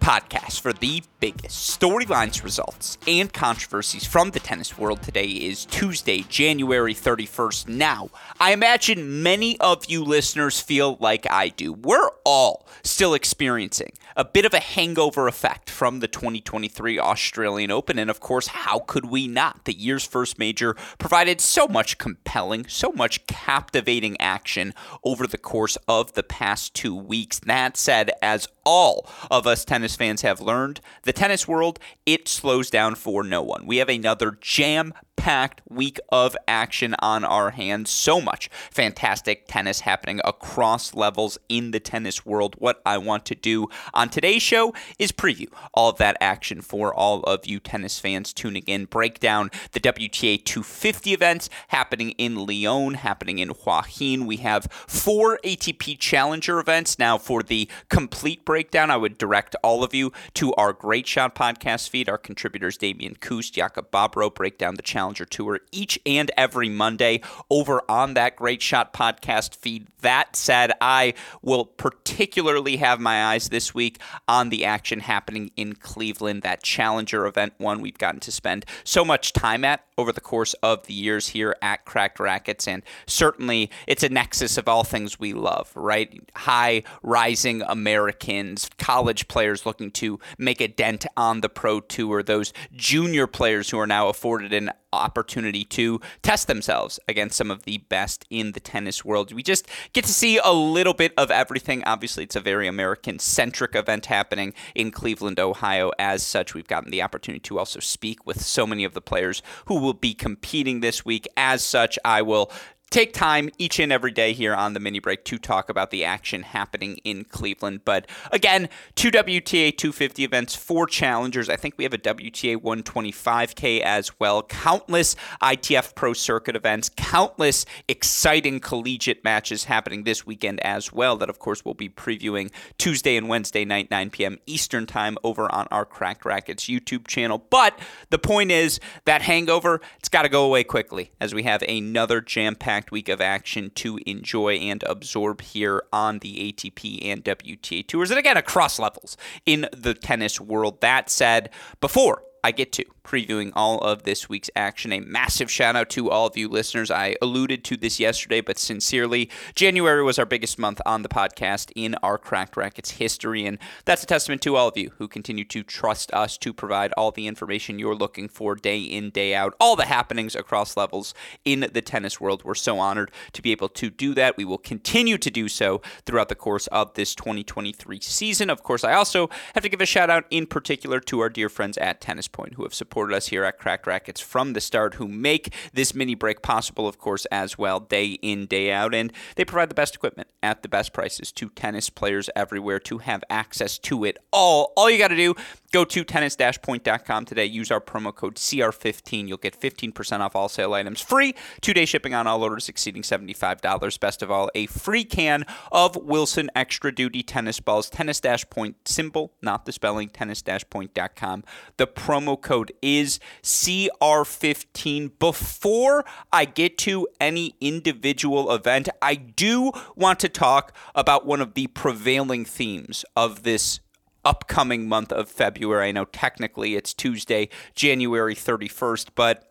podcast 0.00 0.60
for 0.60 0.72
the 0.72 1.02
biggest 1.20 1.78
storylines, 1.78 2.42
results, 2.42 2.96
and 3.06 3.32
controversies 3.32 4.06
from 4.06 4.30
the 4.30 4.40
tennis 4.40 4.78
world. 4.78 5.02
Today 5.02 5.26
is 5.26 5.66
Tuesday, 5.66 6.24
January 6.28 6.94
31st. 6.94 7.68
Now, 7.68 8.08
I 8.40 8.52
imagine 8.52 9.22
many 9.22 9.60
of 9.60 9.84
you 9.86 10.02
listeners 10.02 10.58
feel 10.58 10.96
like 10.98 11.30
I 11.30 11.48
do. 11.48 11.72
We're 11.72 12.10
all 12.24 12.66
still 12.82 13.14
experiencing 13.14 13.92
a 14.16 14.24
bit 14.24 14.44
of 14.44 14.54
a 14.54 14.60
hangover 14.60 15.28
effect 15.28 15.70
from 15.70 16.00
the 16.00 16.08
2023 16.08 16.98
Australian 16.98 17.70
Open. 17.70 17.98
And 17.98 18.10
of 18.10 18.20
course, 18.20 18.48
how 18.48 18.80
could 18.80 19.04
we 19.06 19.28
not? 19.28 19.64
The 19.66 19.78
year's 19.78 20.06
first 20.06 20.38
major 20.38 20.74
provided 20.98 21.40
so 21.40 21.68
much 21.68 21.98
compelling, 21.98 22.66
so 22.66 22.92
much 22.92 23.26
captivating 23.26 24.20
action 24.20 24.74
over 25.04 25.26
the 25.26 25.38
course 25.38 25.76
of 25.86 26.14
the 26.14 26.22
past 26.22 26.74
two 26.74 26.94
weeks. 26.94 27.38
That 27.40 27.76
said, 27.76 28.10
as 28.22 28.48
all 28.64 29.08
of 29.30 29.46
us 29.46 29.64
tennis 29.64 29.89
fans 29.96 30.22
have 30.22 30.40
learned, 30.40 30.80
the 31.02 31.12
tennis 31.12 31.46
world, 31.46 31.78
it 32.06 32.28
slows 32.28 32.70
down 32.70 32.94
for 32.94 33.22
no 33.22 33.42
one. 33.42 33.66
We 33.66 33.78
have 33.78 33.88
another 33.88 34.38
jam 34.40 34.94
packed 35.20 35.60
week 35.68 36.00
of 36.08 36.34
action 36.48 36.96
on 37.00 37.24
our 37.26 37.50
hands. 37.50 37.90
So 37.90 38.22
much 38.22 38.48
fantastic 38.70 39.46
tennis 39.46 39.80
happening 39.80 40.18
across 40.24 40.94
levels 40.94 41.36
in 41.50 41.72
the 41.72 41.78
tennis 41.78 42.24
world. 42.24 42.56
What 42.58 42.80
I 42.86 42.96
want 42.96 43.26
to 43.26 43.34
do 43.34 43.68
on 43.92 44.08
today's 44.08 44.40
show 44.40 44.72
is 44.98 45.12
preview 45.12 45.48
all 45.74 45.90
of 45.90 45.98
that 45.98 46.16
action 46.22 46.62
for 46.62 46.94
all 46.94 47.20
of 47.24 47.46
you 47.46 47.60
tennis 47.60 47.98
fans 47.98 48.32
tuning 48.32 48.62
in, 48.66 48.86
break 48.86 49.20
down 49.20 49.50
the 49.72 49.80
WTA 49.80 50.42
250 50.42 51.12
events 51.12 51.50
happening 51.68 52.12
in 52.12 52.46
Lyon, 52.46 52.94
happening 52.94 53.40
in 53.40 53.52
Hin. 53.88 54.24
We 54.24 54.38
have 54.38 54.68
four 54.86 55.38
ATP 55.44 55.98
Challenger 55.98 56.58
events. 56.58 56.98
Now, 56.98 57.18
for 57.18 57.42
the 57.42 57.68
complete 57.90 58.46
breakdown, 58.46 58.90
I 58.90 58.96
would 58.96 59.18
direct 59.18 59.54
all 59.62 59.84
of 59.84 59.92
you 59.92 60.12
to 60.34 60.54
our 60.54 60.72
Great 60.72 61.06
Shot 61.06 61.34
podcast 61.34 61.90
feed. 61.90 62.08
Our 62.08 62.16
contributors, 62.16 62.78
Damian 62.78 63.16
Kust, 63.16 63.52
Jakob 63.52 63.90
Babro, 63.90 64.34
break 64.34 64.56
down 64.56 64.76
the 64.76 64.82
Challenger 64.82 65.09
Challenger 65.10 65.24
Tour 65.24 65.60
each 65.72 65.98
and 66.06 66.30
every 66.36 66.68
Monday 66.68 67.20
over 67.50 67.82
on 67.88 68.14
that 68.14 68.36
Great 68.36 68.62
Shot 68.62 68.92
podcast 68.92 69.56
feed. 69.56 69.88
That 70.02 70.36
said, 70.36 70.72
I 70.80 71.14
will 71.42 71.64
particularly 71.64 72.76
have 72.76 73.00
my 73.00 73.24
eyes 73.26 73.48
this 73.48 73.74
week 73.74 74.00
on 74.28 74.50
the 74.50 74.64
action 74.64 75.00
happening 75.00 75.50
in 75.56 75.74
Cleveland, 75.74 76.42
that 76.42 76.62
Challenger 76.62 77.26
event, 77.26 77.54
one 77.58 77.80
we've 77.80 77.98
gotten 77.98 78.20
to 78.20 78.32
spend 78.32 78.64
so 78.84 79.04
much 79.04 79.32
time 79.32 79.64
at 79.64 79.84
over 79.98 80.12
the 80.12 80.20
course 80.20 80.54
of 80.62 80.86
the 80.86 80.94
years 80.94 81.28
here 81.28 81.54
at 81.60 81.84
Cracked 81.84 82.18
Racquets. 82.18 82.66
And 82.66 82.82
certainly 83.06 83.70
it's 83.86 84.02
a 84.02 84.08
nexus 84.08 84.56
of 84.56 84.68
all 84.68 84.84
things 84.84 85.18
we 85.18 85.34
love, 85.34 85.70
right? 85.74 86.18
High 86.34 86.84
rising 87.02 87.62
Americans, 87.62 88.70
college 88.78 89.28
players 89.28 89.66
looking 89.66 89.90
to 89.92 90.18
make 90.38 90.60
a 90.60 90.68
dent 90.68 91.04
on 91.16 91.42
the 91.42 91.50
pro 91.50 91.80
tour, 91.80 92.22
those 92.22 92.54
junior 92.72 93.26
players 93.26 93.68
who 93.70 93.78
are 93.78 93.86
now 93.86 94.08
afforded 94.08 94.52
an 94.52 94.70
opportunity 94.92 95.64
to 95.64 96.00
test 96.22 96.46
themselves 96.46 96.98
against 97.08 97.36
some 97.36 97.50
of 97.50 97.62
the 97.62 97.78
best 97.78 98.24
in 98.30 98.52
the 98.52 98.60
tennis 98.60 99.04
world. 99.04 99.32
We 99.32 99.42
just 99.42 99.68
get 99.92 100.04
to 100.04 100.12
see 100.12 100.38
a 100.38 100.52
little 100.52 100.94
bit 100.94 101.12
of 101.16 101.30
everything. 101.30 101.82
Obviously, 101.84 102.24
it's 102.24 102.36
a 102.36 102.40
very 102.40 102.66
American 102.66 103.18
centric 103.18 103.74
event 103.74 104.06
happening 104.06 104.54
in 104.74 104.90
Cleveland, 104.90 105.38
Ohio. 105.40 105.90
As 105.98 106.22
such, 106.22 106.54
we've 106.54 106.66
gotten 106.68 106.90
the 106.90 107.02
opportunity 107.02 107.40
to 107.40 107.58
also 107.58 107.80
speak 107.80 108.26
with 108.26 108.42
so 108.42 108.66
many 108.66 108.84
of 108.84 108.94
the 108.94 109.00
players 109.00 109.42
who 109.66 109.78
will 109.78 109.94
be 109.94 110.14
competing 110.14 110.80
this 110.80 111.04
week. 111.04 111.28
As 111.36 111.62
such, 111.62 111.98
I 112.04 112.22
will 112.22 112.50
take 112.90 113.12
time 113.12 113.48
each 113.56 113.78
and 113.78 113.92
every 113.92 114.10
day 114.10 114.32
here 114.32 114.52
on 114.52 114.74
the 114.74 114.80
mini 114.80 114.98
break 114.98 115.24
to 115.24 115.38
talk 115.38 115.68
about 115.68 115.92
the 115.92 116.04
action 116.04 116.42
happening 116.42 116.96
in 117.04 117.24
Cleveland. 117.24 117.82
But 117.84 118.08
again, 118.32 118.68
two 118.96 119.12
WTA 119.12 119.76
250 119.76 120.24
events, 120.24 120.56
four 120.56 120.88
challengers. 120.88 121.48
I 121.48 121.54
think 121.54 121.74
we 121.78 121.84
have 121.84 121.94
a 121.94 121.98
WTA 121.98 122.56
125K 122.56 123.80
as 123.80 124.18
well. 124.18 124.42
Countless 124.42 125.14
ITF 125.40 125.94
Pro 125.94 126.12
Circuit 126.12 126.56
events, 126.56 126.90
countless 126.96 127.64
exciting 127.86 128.58
collegiate 128.58 129.22
matches 129.22 129.64
happening 129.64 130.02
this 130.02 130.26
weekend 130.26 130.58
as 130.60 130.92
well. 130.92 131.16
That, 131.16 131.30
of 131.30 131.38
course, 131.38 131.64
we'll 131.64 131.74
be 131.74 131.88
previewing 131.88 132.50
Tuesday 132.76 133.16
and 133.16 133.28
Wednesday 133.28 133.64
night, 133.64 133.88
9 133.92 134.10
p.m. 134.10 134.38
Eastern 134.46 134.86
Time 134.86 135.16
over 135.22 135.52
on 135.54 135.68
our 135.70 135.84
Cracked 135.84 136.24
Racquets 136.24 136.64
YouTube 136.64 137.06
channel. 137.06 137.38
But 137.50 137.78
the 138.10 138.18
point 138.18 138.50
is 138.50 138.80
that 139.04 139.22
hangover, 139.22 139.80
it's 140.00 140.08
got 140.08 140.22
to 140.22 140.28
go 140.28 140.44
away 140.44 140.64
quickly 140.64 141.12
as 141.20 141.32
we 141.32 141.44
have 141.44 141.62
another 141.62 142.20
jam 142.20 142.56
packed 142.56 142.79
packed 142.80 142.90
week 142.90 143.10
of 143.10 143.20
action 143.20 143.70
to 143.74 143.98
enjoy 144.06 144.54
and 144.54 144.82
absorb 144.84 145.42
here 145.42 145.82
on 145.92 146.18
the 146.20 146.50
ATP 146.50 147.04
and 147.04 147.22
WTA 147.22 147.86
tours. 147.86 148.10
And 148.10 148.18
again, 148.18 148.38
across 148.38 148.78
levels 148.78 149.18
in 149.44 149.68
the 149.76 149.92
tennis 149.92 150.40
world. 150.40 150.80
That 150.80 151.10
said, 151.10 151.50
before 151.82 152.22
I 152.42 152.52
get 152.52 152.72
to 152.72 152.86
previewing 153.10 153.50
all 153.56 153.78
of 153.80 154.04
this 154.04 154.28
week's 154.28 154.50
action. 154.54 154.92
A 154.92 155.00
massive 155.00 155.50
shout 155.50 155.74
out 155.74 155.90
to 155.90 156.10
all 156.10 156.28
of 156.28 156.36
you 156.36 156.48
listeners. 156.48 156.92
I 156.92 157.16
alluded 157.20 157.64
to 157.64 157.76
this 157.76 157.98
yesterday, 157.98 158.40
but 158.40 158.56
sincerely, 158.56 159.28
January 159.56 160.04
was 160.04 160.16
our 160.16 160.24
biggest 160.24 160.60
month 160.60 160.80
on 160.86 161.02
the 161.02 161.08
podcast 161.08 161.72
in 161.74 161.96
our 162.04 162.18
Cracked 162.18 162.56
Racquets 162.56 162.92
history. 162.92 163.46
And 163.46 163.58
that's 163.84 164.04
a 164.04 164.06
testament 164.06 164.42
to 164.42 164.54
all 164.54 164.68
of 164.68 164.76
you 164.76 164.92
who 164.98 165.08
continue 165.08 165.42
to 165.46 165.64
trust 165.64 166.12
us 166.14 166.38
to 166.38 166.52
provide 166.52 166.92
all 166.92 167.10
the 167.10 167.26
information 167.26 167.80
you're 167.80 167.96
looking 167.96 168.28
for 168.28 168.54
day 168.54 168.80
in, 168.80 169.10
day 169.10 169.34
out, 169.34 169.54
all 169.58 169.74
the 169.74 169.86
happenings 169.86 170.36
across 170.36 170.76
levels 170.76 171.12
in 171.44 171.68
the 171.72 171.82
tennis 171.82 172.20
world. 172.20 172.44
We're 172.44 172.54
so 172.54 172.78
honored 172.78 173.10
to 173.32 173.42
be 173.42 173.50
able 173.50 173.70
to 173.70 173.90
do 173.90 174.14
that. 174.14 174.36
We 174.36 174.44
will 174.44 174.58
continue 174.58 175.18
to 175.18 175.30
do 175.32 175.48
so 175.48 175.82
throughout 176.06 176.28
the 176.28 176.36
course 176.36 176.68
of 176.68 176.94
this 176.94 177.16
2023 177.16 177.98
season. 178.00 178.50
Of 178.50 178.62
course, 178.62 178.84
I 178.84 178.92
also 178.92 179.28
have 179.56 179.64
to 179.64 179.68
give 179.68 179.80
a 179.80 179.86
shout 179.86 180.10
out 180.10 180.26
in 180.30 180.46
particular 180.46 181.00
to 181.00 181.18
our 181.18 181.28
dear 181.28 181.48
friends 181.48 181.76
at 181.78 182.00
Tennis 182.00 182.28
Point 182.28 182.54
who 182.54 182.62
have 182.62 182.72
supported 182.72 182.99
supported 183.00 183.16
us 183.16 183.28
here 183.28 183.44
at 183.44 183.58
Cracked 183.58 183.86
Racquets 183.86 184.20
from 184.20 184.52
the 184.52 184.60
start, 184.60 184.96
who 184.96 185.08
make 185.08 185.54
this 185.72 185.94
mini 185.94 186.14
break 186.14 186.42
possible, 186.42 186.86
of 186.86 186.98
course, 186.98 187.24
as 187.32 187.56
well, 187.56 187.80
day 187.80 188.18
in, 188.20 188.44
day 188.44 188.70
out. 188.70 188.94
And 188.94 189.10
they 189.36 189.44
provide 189.46 189.70
the 189.70 189.74
best 189.74 189.94
equipment 189.94 190.28
at 190.42 190.62
the 190.62 190.68
best 190.68 190.92
prices 190.92 191.32
to 191.32 191.48
tennis 191.48 191.88
players 191.88 192.28
everywhere 192.36 192.78
to 192.80 192.98
have 192.98 193.24
access 193.30 193.78
to 193.78 194.04
it 194.04 194.18
all. 194.30 194.74
All 194.76 194.90
you 194.90 194.98
got 194.98 195.08
to 195.08 195.16
do, 195.16 195.34
go 195.72 195.84
to 195.84 196.04
tennis-point.com 196.04 197.24
today. 197.24 197.44
Use 197.44 197.70
our 197.70 197.80
promo 197.80 198.14
code 198.14 198.36
CR15. 198.36 199.28
You'll 199.28 199.38
get 199.38 199.58
15% 199.58 200.20
off 200.20 200.34
all 200.34 200.48
sale 200.48 200.74
items, 200.74 201.00
free 201.00 201.34
two-day 201.60 201.84
shipping 201.84 202.14
on 202.14 202.26
all 202.26 202.42
orders 202.42 202.68
exceeding 202.68 203.02
$75. 203.02 204.00
Best 204.00 204.22
of 204.22 204.30
all, 204.30 204.50
a 204.54 204.66
free 204.66 205.04
can 205.04 205.44
of 205.70 205.96
Wilson 205.96 206.50
Extra 206.54 206.94
Duty 206.94 207.22
tennis 207.22 207.60
balls. 207.60 207.88
Tennis-point 207.90 208.88
symbol, 208.88 209.32
not 209.42 209.66
the 209.66 209.72
spelling, 209.72 210.08
tennis-point.com. 210.08 211.44
The 211.76 211.86
promo 211.86 212.40
code 212.40 212.72
is 212.82 213.20
CR15. 213.42 215.12
Before 215.18 216.04
I 216.32 216.44
get 216.44 216.78
to 216.78 217.08
any 217.20 217.54
individual 217.60 218.52
event, 218.52 218.88
I 219.00 219.14
do 219.14 219.72
want 219.94 220.20
to 220.20 220.28
talk 220.28 220.74
about 220.94 221.26
one 221.26 221.40
of 221.40 221.54
the 221.54 221.68
prevailing 221.68 222.44
themes 222.44 223.04
of 223.14 223.42
this 223.42 223.80
upcoming 224.24 224.88
month 224.88 225.12
of 225.12 225.28
February. 225.28 225.88
I 225.88 225.92
know 225.92 226.04
technically 226.06 226.76
it's 226.76 226.94
Tuesday, 226.94 227.48
January 227.74 228.34
31st, 228.34 229.08
but 229.14 229.49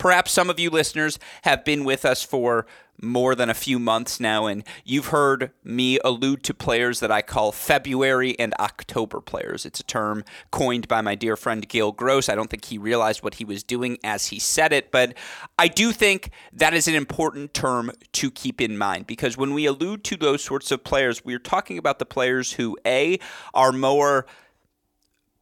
perhaps 0.00 0.32
some 0.32 0.48
of 0.50 0.58
you 0.58 0.70
listeners 0.70 1.18
have 1.42 1.64
been 1.64 1.84
with 1.84 2.04
us 2.04 2.24
for 2.24 2.66
more 3.02 3.34
than 3.34 3.48
a 3.48 3.54
few 3.54 3.78
months 3.78 4.18
now, 4.18 4.46
and 4.46 4.64
you've 4.84 5.06
heard 5.06 5.52
me 5.62 5.98
allude 6.04 6.42
to 6.44 6.54
players 6.54 7.00
that 7.00 7.10
I 7.10 7.22
call 7.22 7.52
February 7.52 8.38
and 8.38 8.54
October 8.58 9.20
players. 9.20 9.64
It's 9.64 9.80
a 9.80 9.84
term 9.84 10.24
coined 10.50 10.88
by 10.88 11.00
my 11.00 11.14
dear 11.14 11.36
friend 11.36 11.66
Gil 11.68 11.92
Gross. 11.92 12.28
I 12.28 12.34
don't 12.34 12.50
think 12.50 12.64
he 12.64 12.78
realized 12.78 13.22
what 13.22 13.34
he 13.34 13.44
was 13.44 13.62
doing 13.62 13.98
as 14.02 14.26
he 14.26 14.38
said 14.38 14.72
it, 14.72 14.90
but 14.90 15.14
I 15.58 15.68
do 15.68 15.92
think 15.92 16.30
that 16.52 16.74
is 16.74 16.88
an 16.88 16.94
important 16.94 17.54
term 17.54 17.90
to 18.12 18.30
keep 18.30 18.60
in 18.60 18.76
mind 18.76 19.06
because 19.06 19.36
when 19.36 19.54
we 19.54 19.66
allude 19.66 20.02
to 20.04 20.16
those 20.16 20.42
sorts 20.42 20.70
of 20.70 20.82
players, 20.82 21.24
we're 21.24 21.38
talking 21.38 21.78
about 21.78 21.98
the 21.98 22.06
players 22.06 22.52
who, 22.52 22.76
A, 22.86 23.18
are 23.54 23.72
more 23.72 24.26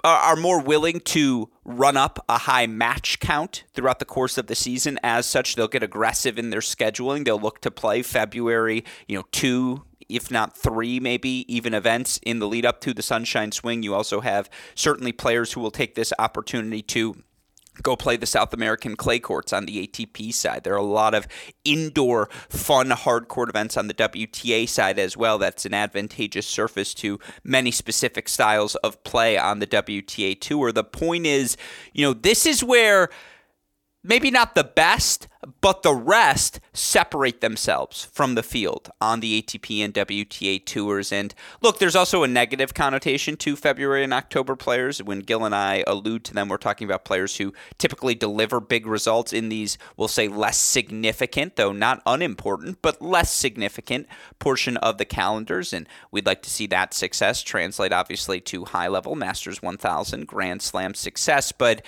are 0.04 0.36
more 0.36 0.60
willing 0.60 1.00
to 1.00 1.50
run 1.64 1.96
up 1.96 2.24
a 2.28 2.38
high 2.38 2.66
match 2.66 3.18
count 3.20 3.64
throughout 3.74 3.98
the 3.98 4.04
course 4.04 4.38
of 4.38 4.46
the 4.46 4.54
season. 4.54 4.98
As 5.02 5.26
such, 5.26 5.54
they'll 5.54 5.68
get 5.68 5.82
aggressive 5.82 6.38
in 6.38 6.50
their 6.50 6.60
scheduling. 6.60 7.24
They'll 7.24 7.40
look 7.40 7.60
to 7.62 7.70
play 7.70 8.02
February, 8.02 8.84
you 9.06 9.16
know, 9.16 9.24
two, 9.32 9.84
if 10.08 10.30
not 10.30 10.56
three, 10.56 11.00
maybe 11.00 11.44
even 11.52 11.74
events 11.74 12.18
in 12.22 12.38
the 12.38 12.48
lead 12.48 12.64
up 12.64 12.80
to 12.82 12.94
the 12.94 13.02
Sunshine 13.02 13.52
Swing. 13.52 13.82
You 13.82 13.94
also 13.94 14.20
have 14.20 14.48
certainly 14.74 15.12
players 15.12 15.52
who 15.52 15.60
will 15.60 15.70
take 15.70 15.94
this 15.94 16.12
opportunity 16.18 16.82
to 16.82 17.16
go 17.82 17.96
play 17.96 18.16
the 18.16 18.26
South 18.26 18.52
American 18.52 18.96
clay 18.96 19.18
courts 19.18 19.52
on 19.52 19.66
the 19.66 19.86
ATP 19.86 20.32
side. 20.32 20.64
There 20.64 20.74
are 20.74 20.76
a 20.76 20.82
lot 20.82 21.14
of 21.14 21.26
indoor, 21.64 22.28
fun, 22.48 22.90
hard 22.90 23.28
court 23.28 23.48
events 23.48 23.76
on 23.76 23.88
the 23.88 23.94
WTA 23.94 24.68
side 24.68 24.98
as 24.98 25.16
well. 25.16 25.38
That's 25.38 25.66
an 25.66 25.74
advantageous 25.74 26.46
surface 26.46 26.94
to 26.94 27.18
many 27.44 27.70
specific 27.70 28.28
styles 28.28 28.74
of 28.76 29.02
play 29.04 29.38
on 29.38 29.58
the 29.58 29.66
WTA 29.66 30.40
Tour. 30.40 30.72
The 30.72 30.84
point 30.84 31.26
is, 31.26 31.56
you 31.92 32.04
know, 32.04 32.12
this 32.12 32.46
is 32.46 32.64
where 32.64 33.08
maybe 34.02 34.30
not 34.30 34.54
the 34.54 34.64
best, 34.64 35.28
but 35.60 35.82
the 35.82 35.94
rest 35.94 36.60
separate 36.72 37.40
themselves 37.40 38.04
from 38.06 38.34
the 38.34 38.42
field 38.42 38.90
on 39.00 39.20
the 39.20 39.40
ATP 39.40 39.84
and 39.84 39.94
WTA 39.94 40.64
tours. 40.64 41.12
And 41.12 41.34
look, 41.60 41.78
there's 41.78 41.94
also 41.96 42.22
a 42.22 42.28
negative 42.28 42.74
connotation 42.74 43.36
to 43.38 43.54
February 43.54 44.02
and 44.02 44.12
October 44.12 44.56
players. 44.56 45.02
When 45.02 45.20
Gil 45.20 45.44
and 45.44 45.54
I 45.54 45.84
allude 45.86 46.24
to 46.24 46.34
them, 46.34 46.48
we're 46.48 46.56
talking 46.56 46.86
about 46.86 47.04
players 47.04 47.36
who 47.36 47.52
typically 47.78 48.14
deliver 48.14 48.60
big 48.60 48.86
results 48.86 49.32
in 49.32 49.48
these, 49.48 49.78
we'll 49.96 50.08
say, 50.08 50.28
less 50.28 50.58
significant, 50.58 51.56
though 51.56 51.72
not 51.72 52.02
unimportant, 52.04 52.78
but 52.82 53.00
less 53.00 53.32
significant 53.32 54.08
portion 54.38 54.76
of 54.78 54.98
the 54.98 55.04
calendars. 55.04 55.72
And 55.72 55.88
we'd 56.10 56.26
like 56.26 56.42
to 56.42 56.50
see 56.50 56.66
that 56.68 56.94
success 56.94 57.42
translate, 57.42 57.92
obviously, 57.92 58.40
to 58.42 58.64
high 58.64 58.88
level 58.88 59.14
Masters 59.14 59.62
1000 59.62 60.26
Grand 60.26 60.62
Slam 60.62 60.94
success. 60.94 61.52
But 61.52 61.84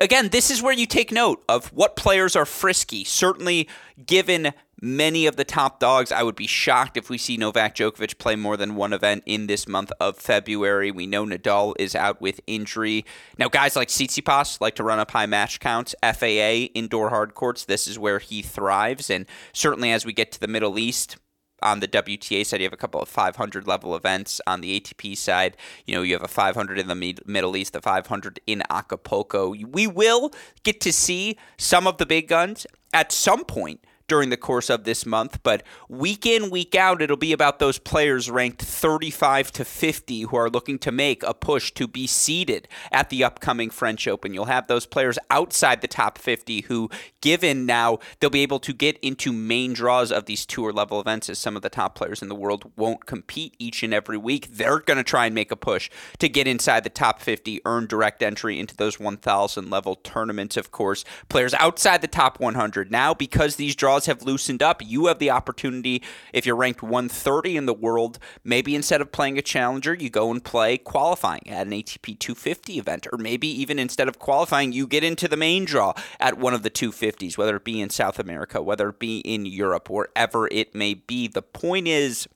again, 0.00 0.28
this 0.28 0.50
is 0.50 0.62
where 0.62 0.72
you 0.72 0.86
take 0.86 1.12
note 1.12 1.42
of 1.48 1.66
what 1.72 1.96
players 1.96 2.36
are 2.36 2.44
frisky. 2.46 2.91
Certainly, 2.92 3.68
given 4.04 4.52
many 4.80 5.26
of 5.26 5.36
the 5.36 5.44
top 5.44 5.78
dogs, 5.78 6.10
I 6.10 6.22
would 6.22 6.34
be 6.34 6.46
shocked 6.46 6.96
if 6.96 7.08
we 7.08 7.16
see 7.16 7.36
Novak 7.36 7.76
Djokovic 7.76 8.18
play 8.18 8.36
more 8.36 8.56
than 8.56 8.74
one 8.74 8.92
event 8.92 9.22
in 9.24 9.46
this 9.46 9.68
month 9.68 9.92
of 10.00 10.18
February. 10.18 10.90
We 10.90 11.06
know 11.06 11.24
Nadal 11.24 11.74
is 11.78 11.94
out 11.94 12.20
with 12.20 12.40
injury. 12.46 13.04
Now, 13.38 13.48
guys 13.48 13.76
like 13.76 13.88
Tsitsipas 13.88 14.60
like 14.60 14.74
to 14.74 14.84
run 14.84 14.98
up 14.98 15.12
high 15.12 15.26
match 15.26 15.60
counts. 15.60 15.94
FAA, 16.02 16.68
indoor 16.74 17.10
hard 17.10 17.34
courts, 17.34 17.64
this 17.64 17.86
is 17.86 17.98
where 17.98 18.18
he 18.18 18.42
thrives. 18.42 19.08
And 19.08 19.26
certainly 19.52 19.92
as 19.92 20.04
we 20.04 20.12
get 20.12 20.32
to 20.32 20.40
the 20.40 20.48
Middle 20.48 20.78
East, 20.78 21.16
on 21.62 21.80
the 21.80 21.88
WTA 21.88 22.44
side, 22.44 22.60
you 22.60 22.66
have 22.66 22.72
a 22.72 22.76
couple 22.76 23.00
of 23.00 23.08
500 23.08 23.66
level 23.66 23.94
events. 23.94 24.40
On 24.46 24.60
the 24.60 24.80
ATP 24.80 25.16
side, 25.16 25.56
you 25.86 25.94
know, 25.94 26.02
you 26.02 26.14
have 26.14 26.22
a 26.22 26.28
500 26.28 26.78
in 26.78 26.88
the 26.88 27.14
Middle 27.26 27.56
East, 27.56 27.76
a 27.76 27.80
500 27.80 28.40
in 28.46 28.62
Acapulco. 28.70 29.50
We 29.50 29.86
will 29.86 30.32
get 30.62 30.80
to 30.82 30.92
see 30.92 31.38
some 31.56 31.86
of 31.86 31.98
the 31.98 32.06
big 32.06 32.28
guns 32.28 32.66
at 32.92 33.12
some 33.12 33.44
point 33.44 33.84
during 34.12 34.28
the 34.28 34.36
course 34.36 34.68
of 34.68 34.84
this 34.84 35.06
month. 35.06 35.42
But 35.42 35.62
week 35.88 36.26
in, 36.26 36.50
week 36.50 36.74
out, 36.74 37.00
it'll 37.00 37.16
be 37.16 37.32
about 37.32 37.58
those 37.58 37.78
players 37.78 38.30
ranked 38.30 38.60
35 38.60 39.50
to 39.52 39.64
50 39.64 40.22
who 40.24 40.36
are 40.36 40.50
looking 40.50 40.78
to 40.80 40.92
make 40.92 41.22
a 41.22 41.32
push 41.32 41.70
to 41.72 41.88
be 41.88 42.06
seeded 42.06 42.68
at 42.90 43.08
the 43.08 43.24
upcoming 43.24 43.70
French 43.70 44.06
Open. 44.06 44.34
You'll 44.34 44.44
have 44.44 44.66
those 44.66 44.84
players 44.84 45.18
outside 45.30 45.80
the 45.80 45.88
top 45.88 46.18
50 46.18 46.60
who, 46.62 46.90
given 47.22 47.64
now, 47.64 48.00
they'll 48.20 48.28
be 48.28 48.42
able 48.42 48.60
to 48.60 48.74
get 48.74 48.98
into 48.98 49.32
main 49.32 49.72
draws 49.72 50.12
of 50.12 50.26
these 50.26 50.44
tour 50.44 50.74
level 50.74 51.00
events 51.00 51.30
as 51.30 51.38
some 51.38 51.56
of 51.56 51.62
the 51.62 51.70
top 51.70 51.94
players 51.94 52.20
in 52.20 52.28
the 52.28 52.34
world 52.34 52.70
won't 52.76 53.06
compete 53.06 53.56
each 53.58 53.82
and 53.82 53.94
every 53.94 54.18
week. 54.18 54.48
They're 54.50 54.80
going 54.80 54.98
to 54.98 55.02
try 55.02 55.24
and 55.24 55.34
make 55.34 55.50
a 55.50 55.56
push 55.56 55.88
to 56.18 56.28
get 56.28 56.46
inside 56.46 56.84
the 56.84 56.90
top 56.90 57.22
50, 57.22 57.62
earn 57.64 57.86
direct 57.86 58.22
entry 58.22 58.60
into 58.60 58.76
those 58.76 59.00
1,000 59.00 59.70
level 59.70 59.94
tournaments, 59.94 60.58
of 60.58 60.70
course. 60.70 61.02
Players 61.30 61.54
outside 61.54 62.02
the 62.02 62.08
top 62.08 62.38
100 62.38 62.90
now, 62.90 63.14
because 63.14 63.56
these 63.56 63.74
draws 63.74 64.01
laws 64.02 64.06
have 64.06 64.26
loosened 64.26 64.62
up, 64.62 64.82
you 64.84 65.06
have 65.06 65.18
the 65.18 65.30
opportunity, 65.30 66.02
if 66.32 66.44
you're 66.46 66.56
ranked 66.56 66.82
130 66.82 67.56
in 67.56 67.66
the 67.66 67.74
world, 67.74 68.18
maybe 68.44 68.74
instead 68.74 69.00
of 69.00 69.12
playing 69.12 69.38
a 69.38 69.42
challenger, 69.42 69.94
you 69.94 70.10
go 70.10 70.30
and 70.30 70.44
play 70.44 70.76
qualifying 70.78 71.48
at 71.48 71.66
an 71.66 71.72
ATP 71.72 72.18
250 72.18 72.78
event. 72.78 73.06
Or 73.12 73.18
maybe 73.18 73.48
even 73.48 73.78
instead 73.78 74.08
of 74.08 74.18
qualifying, 74.18 74.72
you 74.72 74.86
get 74.86 75.04
into 75.04 75.28
the 75.28 75.36
main 75.36 75.64
draw 75.64 75.94
at 76.18 76.38
one 76.38 76.54
of 76.54 76.62
the 76.62 76.70
250s, 76.70 77.38
whether 77.38 77.56
it 77.56 77.64
be 77.64 77.80
in 77.80 77.90
South 77.90 78.18
America, 78.18 78.62
whether 78.62 78.88
it 78.88 78.98
be 78.98 79.18
in 79.20 79.46
Europe, 79.46 79.88
wherever 79.88 80.48
it 80.48 80.74
may 80.74 80.94
be. 80.94 81.28
The 81.28 81.42
point 81.42 81.86
is, 81.86 82.28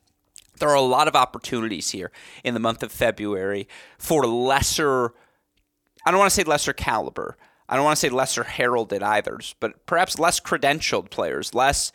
there 0.58 0.70
are 0.70 0.74
a 0.74 0.80
lot 0.80 1.08
of 1.08 1.16
opportunities 1.16 1.90
here 1.90 2.10
in 2.44 2.54
the 2.54 2.60
month 2.60 2.82
of 2.82 2.92
February 2.92 3.68
for 3.98 4.26
lesser, 4.26 5.12
I 6.04 6.10
don't 6.10 6.20
want 6.20 6.30
to 6.30 6.34
say 6.34 6.44
lesser 6.44 6.72
caliber, 6.72 7.36
I 7.68 7.76
don't 7.76 7.84
want 7.84 7.96
to 7.96 8.00
say 8.00 8.08
lesser 8.08 8.44
heralded 8.44 9.02
either, 9.02 9.38
but 9.60 9.86
perhaps 9.86 10.18
less 10.18 10.40
credentialed 10.40 11.10
players, 11.10 11.54
less 11.54 11.92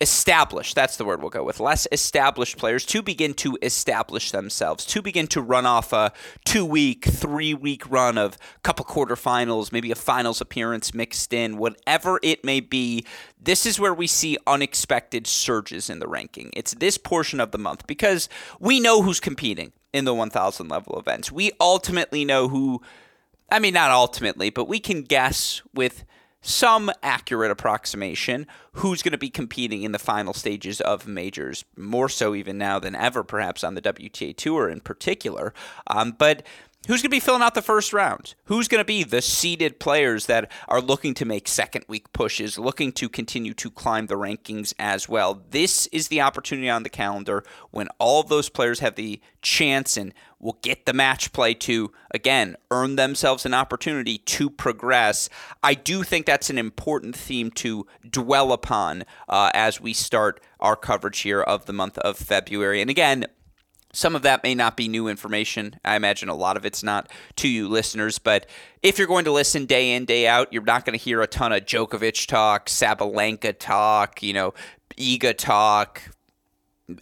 established 0.00 0.76
that's 0.76 0.96
the 0.96 1.04
word 1.04 1.20
we'll 1.20 1.28
go 1.28 1.42
with 1.42 1.58
less 1.58 1.88
established 1.90 2.56
players 2.56 2.86
to 2.86 3.02
begin 3.02 3.34
to 3.34 3.58
establish 3.62 4.30
themselves 4.30 4.86
to 4.86 5.02
begin 5.02 5.26
to 5.26 5.42
run 5.42 5.66
off 5.66 5.92
a 5.92 6.12
two 6.44 6.64
week 6.64 7.04
three 7.04 7.52
week 7.52 7.82
run 7.90 8.16
of 8.16 8.38
couple 8.62 8.84
quarterfinals 8.84 9.72
maybe 9.72 9.90
a 9.90 9.96
finals 9.96 10.40
appearance 10.40 10.94
mixed 10.94 11.32
in 11.32 11.56
whatever 11.56 12.20
it 12.22 12.44
may 12.44 12.60
be 12.60 13.04
this 13.40 13.64
is 13.64 13.78
where 13.78 13.94
we 13.94 14.06
see 14.06 14.36
unexpected 14.46 15.26
surges 15.26 15.88
in 15.88 16.00
the 16.00 16.08
ranking. 16.08 16.50
It's 16.54 16.74
this 16.74 16.98
portion 16.98 17.40
of 17.40 17.50
the 17.52 17.58
month 17.58 17.86
because 17.86 18.28
we 18.58 18.80
know 18.80 19.02
who's 19.02 19.20
competing 19.20 19.72
in 19.92 20.04
the 20.04 20.14
1000 20.14 20.68
level 20.68 20.98
events. 20.98 21.30
We 21.32 21.52
ultimately 21.60 22.24
know 22.24 22.48
who 22.48 22.82
I 23.50 23.58
mean, 23.58 23.74
not 23.74 23.90
ultimately, 23.90 24.50
but 24.50 24.68
we 24.68 24.80
can 24.80 25.02
guess 25.02 25.62
with 25.74 26.04
some 26.40 26.90
accurate 27.02 27.50
approximation 27.50 28.46
who's 28.72 29.02
going 29.02 29.12
to 29.12 29.18
be 29.18 29.30
competing 29.30 29.82
in 29.82 29.92
the 29.92 29.98
final 29.98 30.32
stages 30.32 30.80
of 30.80 31.06
majors, 31.06 31.64
more 31.76 32.08
so 32.08 32.34
even 32.34 32.56
now 32.56 32.78
than 32.78 32.94
ever, 32.94 33.24
perhaps 33.24 33.64
on 33.64 33.74
the 33.74 33.82
WTA 33.82 34.36
Tour 34.36 34.68
in 34.68 34.80
particular. 34.80 35.52
Um, 35.88 36.12
but 36.16 36.44
Who's 36.88 37.02
going 37.02 37.10
to 37.10 37.16
be 37.16 37.20
filling 37.20 37.42
out 37.42 37.54
the 37.54 37.60
first 37.60 37.92
round? 37.92 38.34
Who's 38.44 38.66
going 38.66 38.80
to 38.80 38.84
be 38.84 39.04
the 39.04 39.20
seeded 39.20 39.78
players 39.78 40.24
that 40.24 40.50
are 40.68 40.80
looking 40.80 41.12
to 41.14 41.26
make 41.26 41.46
second 41.46 41.84
week 41.86 42.14
pushes, 42.14 42.58
looking 42.58 42.92
to 42.92 43.10
continue 43.10 43.52
to 43.52 43.70
climb 43.70 44.06
the 44.06 44.14
rankings 44.14 44.72
as 44.78 45.06
well? 45.06 45.42
This 45.50 45.86
is 45.88 46.08
the 46.08 46.22
opportunity 46.22 46.70
on 46.70 46.84
the 46.84 46.88
calendar 46.88 47.44
when 47.72 47.88
all 47.98 48.22
of 48.22 48.30
those 48.30 48.48
players 48.48 48.80
have 48.80 48.94
the 48.94 49.20
chance 49.42 49.98
and 49.98 50.14
will 50.40 50.58
get 50.62 50.86
the 50.86 50.94
match 50.94 51.30
play 51.34 51.52
to, 51.52 51.92
again, 52.10 52.56
earn 52.70 52.96
themselves 52.96 53.44
an 53.44 53.52
opportunity 53.52 54.16
to 54.16 54.48
progress. 54.48 55.28
I 55.62 55.74
do 55.74 56.02
think 56.02 56.24
that's 56.24 56.48
an 56.48 56.56
important 56.56 57.14
theme 57.14 57.50
to 57.50 57.86
dwell 58.08 58.50
upon 58.50 59.04
uh, 59.28 59.50
as 59.52 59.78
we 59.78 59.92
start 59.92 60.40
our 60.58 60.74
coverage 60.74 61.20
here 61.20 61.42
of 61.42 61.66
the 61.66 61.74
month 61.74 61.98
of 61.98 62.16
February. 62.16 62.80
And 62.80 62.88
again, 62.88 63.26
some 63.92 64.14
of 64.14 64.22
that 64.22 64.42
may 64.42 64.54
not 64.54 64.76
be 64.76 64.88
new 64.88 65.08
information. 65.08 65.78
I 65.84 65.96
imagine 65.96 66.28
a 66.28 66.34
lot 66.34 66.56
of 66.56 66.66
it's 66.66 66.82
not 66.82 67.10
to 67.36 67.48
you 67.48 67.68
listeners, 67.68 68.18
but 68.18 68.46
if 68.82 68.98
you're 68.98 69.06
going 69.06 69.24
to 69.24 69.32
listen 69.32 69.66
day 69.66 69.94
in, 69.94 70.04
day 70.04 70.26
out, 70.26 70.52
you're 70.52 70.62
not 70.62 70.84
going 70.84 70.98
to 70.98 71.02
hear 71.02 71.22
a 71.22 71.26
ton 71.26 71.52
of 71.52 71.64
Djokovic 71.64 72.26
talk, 72.26 72.66
Sabalenka 72.66 73.58
talk, 73.58 74.22
you 74.22 74.32
know, 74.32 74.54
Iga 74.96 75.36
talk, 75.36 76.02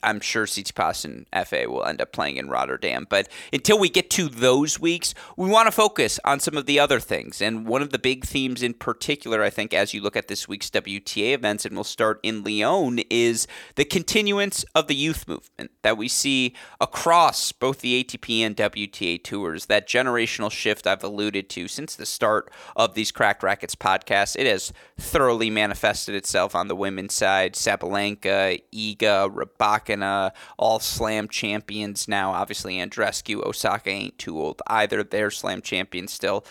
I'm 0.03 0.21
sure 0.21 0.47
Tsitsipas 0.47 1.05
and 1.05 1.47
FA 1.47 1.71
will 1.71 1.85
end 1.85 2.01
up 2.01 2.13
playing 2.13 2.39
in 2.39 2.49
Rotterdam. 2.49 3.07
But 3.09 3.29
until 3.53 3.79
we 3.79 3.89
get 3.89 4.11
to 4.11 4.29
those 4.29 4.81
weeks, 4.81 5.15
we 5.37 5.49
want 5.49 5.67
to 5.67 5.73
focus 5.73 6.19
on 6.25 6.41
some 6.41 6.57
of 6.57 6.67
the 6.67 6.81
other 6.81 6.99
things. 6.99 7.41
And 7.41 7.67
one 7.67 7.83
of 7.83 7.91
the 7.91 7.99
big 7.99 8.25
themes 8.25 8.63
in 8.63 8.75
particular, 8.75 9.43
I 9.43 9.51
think, 9.51 9.73
as 9.73 9.95
you 9.95 10.01
look 10.01 10.17
at 10.17 10.29
this 10.29 10.49
week's 10.49 10.71
WTA 10.71 11.35
events, 11.35 11.65
and 11.65 11.75
we'll 11.75 11.85
start 11.85 12.19
in 12.23 12.43
Lyon, 12.43 12.99
is 13.11 13.47
the 13.77 13.85
continuance 13.85 14.65
of 14.75 14.89
the 14.89 14.97
youth 14.97 15.29
movement 15.29 15.71
that 15.83 15.97
we 15.97 16.09
see 16.09 16.55
across 16.81 17.53
both 17.53 17.81
the 17.81 18.03
ATP 18.03 18.41
and 18.41 18.57
WTA 18.57 19.23
tours. 19.23 19.67
That 19.67 19.89
generational 19.89 20.51
shift 20.51 20.87
I've 20.87 21.05
alluded 21.05 21.49
to 21.51 21.69
since 21.69 21.95
the 21.95 22.07
start 22.07 22.51
of 22.75 22.95
these 22.95 23.13
Cracked 23.13 23.43
Racquets 23.43 23.77
podcasts. 23.77 24.37
It 24.37 24.47
has 24.47 24.73
thoroughly 24.99 25.51
manifested 25.51 26.15
itself 26.15 26.55
on 26.55 26.69
the 26.69 26.77
women's 26.77 27.15
side. 27.15 27.55
Sabalenka, 27.55 28.61
Iga, 28.75 29.33
Rybakina, 29.77 29.97
Osaka, 29.97 30.05
uh, 30.05 30.31
all 30.59 30.79
slam 30.79 31.29
champions 31.29 32.09
now. 32.09 32.33
Obviously, 32.33 32.77
Andreescu, 32.77 33.45
Osaka 33.45 33.91
ain't 33.91 34.19
too 34.19 34.39
old 34.39 34.63
either. 34.67 35.03
They're 35.03 35.31
slam 35.31 35.63
champions 35.63 36.13
still. 36.13 36.45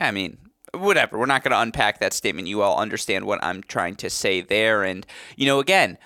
I 0.00 0.10
mean, 0.10 0.38
whatever. 0.72 1.18
We're 1.18 1.26
not 1.26 1.42
going 1.42 1.52
to 1.52 1.60
unpack 1.60 1.98
that 2.00 2.12
statement. 2.12 2.48
You 2.48 2.62
all 2.62 2.78
understand 2.78 3.26
what 3.26 3.42
I'm 3.42 3.62
trying 3.62 3.96
to 3.96 4.10
say 4.10 4.40
there. 4.40 4.84
And, 4.84 5.06
you 5.36 5.46
know, 5.46 5.60
again, 5.60 5.98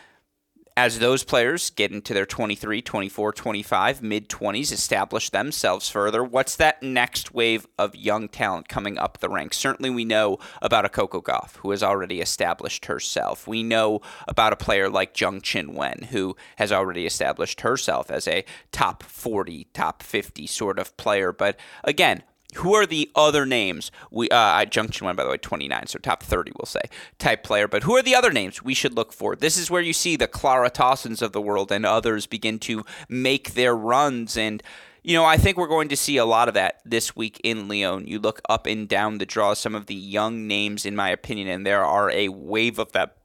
as 0.76 0.98
those 0.98 1.24
players 1.24 1.70
get 1.70 1.92
into 1.92 2.14
their 2.14 2.26
23, 2.26 2.80
24, 2.82 3.32
25, 3.32 4.02
mid 4.02 4.28
20s, 4.28 4.72
establish 4.72 5.30
themselves 5.30 5.88
further, 5.88 6.24
what's 6.24 6.56
that 6.56 6.82
next 6.82 7.34
wave 7.34 7.66
of 7.78 7.94
young 7.94 8.28
talent 8.28 8.68
coming 8.68 8.98
up 8.98 9.18
the 9.18 9.28
ranks? 9.28 9.56
Certainly, 9.56 9.90
we 9.90 10.04
know 10.04 10.38
about 10.60 10.84
a 10.84 10.88
Coco 10.88 11.20
Gauff 11.20 11.56
who 11.56 11.70
has 11.70 11.82
already 11.82 12.20
established 12.20 12.86
herself. 12.86 13.46
We 13.46 13.62
know 13.62 14.00
about 14.26 14.52
a 14.52 14.56
player 14.56 14.88
like 14.88 15.14
Zheng 15.14 15.42
Qinwen 15.42 16.06
who 16.06 16.36
has 16.56 16.72
already 16.72 17.06
established 17.06 17.60
herself 17.60 18.10
as 18.10 18.26
a 18.26 18.44
top 18.70 19.02
40, 19.02 19.68
top 19.72 20.02
50 20.02 20.46
sort 20.46 20.78
of 20.78 20.96
player. 20.96 21.32
But 21.32 21.58
again, 21.84 22.22
who 22.56 22.74
are 22.74 22.86
the 22.86 23.10
other 23.14 23.46
names? 23.46 23.90
We 24.10 24.28
uh, 24.28 24.64
Zheng 24.66 24.90
Qinwen, 24.90 25.16
by 25.16 25.24
the 25.24 25.30
way, 25.30 25.36
29, 25.36 25.86
so 25.86 25.98
top 25.98 26.22
30, 26.22 26.52
we'll 26.58 26.66
say, 26.66 26.80
type 27.18 27.42
player. 27.42 27.66
But 27.66 27.84
who 27.84 27.96
are 27.96 28.02
the 28.02 28.14
other 28.14 28.32
names 28.32 28.62
we 28.62 28.74
should 28.74 28.94
look 28.94 29.12
for? 29.12 29.34
This 29.34 29.56
is 29.56 29.70
where 29.70 29.82
you 29.82 29.92
see 29.92 30.16
the 30.16 30.28
Clara 30.28 30.70
of 30.72 31.32
the 31.32 31.40
world 31.40 31.72
and 31.72 31.86
others 31.86 32.26
begin 32.26 32.58
to 32.60 32.84
make 33.08 33.54
their 33.54 33.74
runs. 33.74 34.36
And, 34.36 34.62
you 35.02 35.16
know, 35.16 35.24
I 35.24 35.36
think 35.36 35.56
we're 35.56 35.66
going 35.66 35.88
to 35.88 35.96
see 35.96 36.16
a 36.16 36.24
lot 36.24 36.48
of 36.48 36.54
that 36.54 36.80
this 36.84 37.16
week 37.16 37.40
in 37.42 37.68
Lyon. 37.68 38.06
You 38.06 38.18
look 38.18 38.40
up 38.48 38.66
and 38.66 38.88
down 38.88 39.18
the 39.18 39.26
draw, 39.26 39.54
some 39.54 39.74
of 39.74 39.86
the 39.86 39.94
young 39.94 40.46
names, 40.46 40.84
in 40.84 40.94
my 40.94 41.08
opinion, 41.10 41.48
and 41.48 41.66
there 41.66 41.84
are 41.84 42.10
a 42.10 42.28
wave 42.28 42.78
of 42.78 42.92
that 42.92 43.16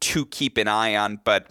to 0.00 0.26
keep 0.26 0.56
an 0.56 0.68
eye 0.68 0.96
on. 0.96 1.20
But 1.24 1.50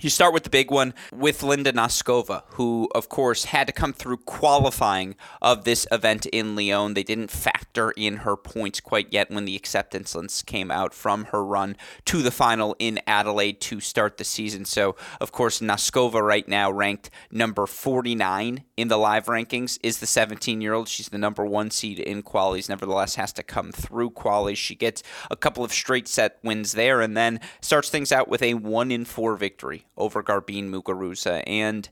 You 0.00 0.10
start 0.10 0.32
with 0.32 0.44
the 0.44 0.50
big 0.50 0.70
one 0.70 0.94
with 1.12 1.42
Linda 1.42 1.72
Noskova, 1.72 2.44
who, 2.50 2.88
of 2.94 3.08
course, 3.08 3.46
had 3.46 3.66
to 3.66 3.72
come 3.72 3.92
through 3.92 4.18
qualifying 4.18 5.16
of 5.42 5.64
this 5.64 5.88
event 5.90 6.24
in 6.26 6.54
Lyon. 6.54 6.94
They 6.94 7.02
didn't 7.02 7.32
factor 7.32 7.90
in 7.90 8.18
her 8.18 8.36
points 8.36 8.78
quite 8.78 9.08
yet 9.12 9.28
when 9.28 9.44
the 9.44 9.56
acceptance 9.56 10.14
list 10.14 10.46
came 10.46 10.70
out 10.70 10.94
from 10.94 11.24
her 11.26 11.44
run 11.44 11.76
to 12.04 12.22
the 12.22 12.30
final 12.30 12.76
in 12.78 13.00
Adelaide 13.08 13.60
to 13.62 13.80
start 13.80 14.18
the 14.18 14.24
season. 14.24 14.64
So, 14.64 14.94
of 15.20 15.32
course, 15.32 15.58
Noskova 15.58 16.22
right 16.22 16.46
now 16.46 16.70
ranked 16.70 17.10
number 17.32 17.66
49 17.66 18.62
in 18.76 18.86
the 18.86 18.98
live 18.98 19.26
rankings 19.26 19.80
is 19.82 19.98
the 19.98 20.06
17 20.06 20.60
year 20.60 20.74
old. 20.74 20.86
She's 20.86 21.08
the 21.08 21.18
number 21.18 21.44
one 21.44 21.72
seed 21.72 21.98
in 21.98 22.22
qualies, 22.22 22.68
nevertheless, 22.68 23.16
has 23.16 23.32
to 23.32 23.42
come 23.42 23.72
through 23.72 24.10
qualies. 24.10 24.58
She 24.58 24.76
gets 24.76 25.02
a 25.28 25.34
couple 25.34 25.64
of 25.64 25.72
straight 25.72 26.06
set 26.06 26.38
wins 26.44 26.70
there 26.70 27.00
and 27.00 27.16
then 27.16 27.40
starts 27.60 27.90
things 27.90 28.12
out 28.12 28.28
with 28.28 28.44
a 28.44 28.54
1 28.54 28.92
in 28.92 29.04
4 29.04 29.34
victory 29.34 29.86
over 29.98 30.22
Garbine 30.22 30.70
Muguruza. 30.70 31.42
And 31.46 31.88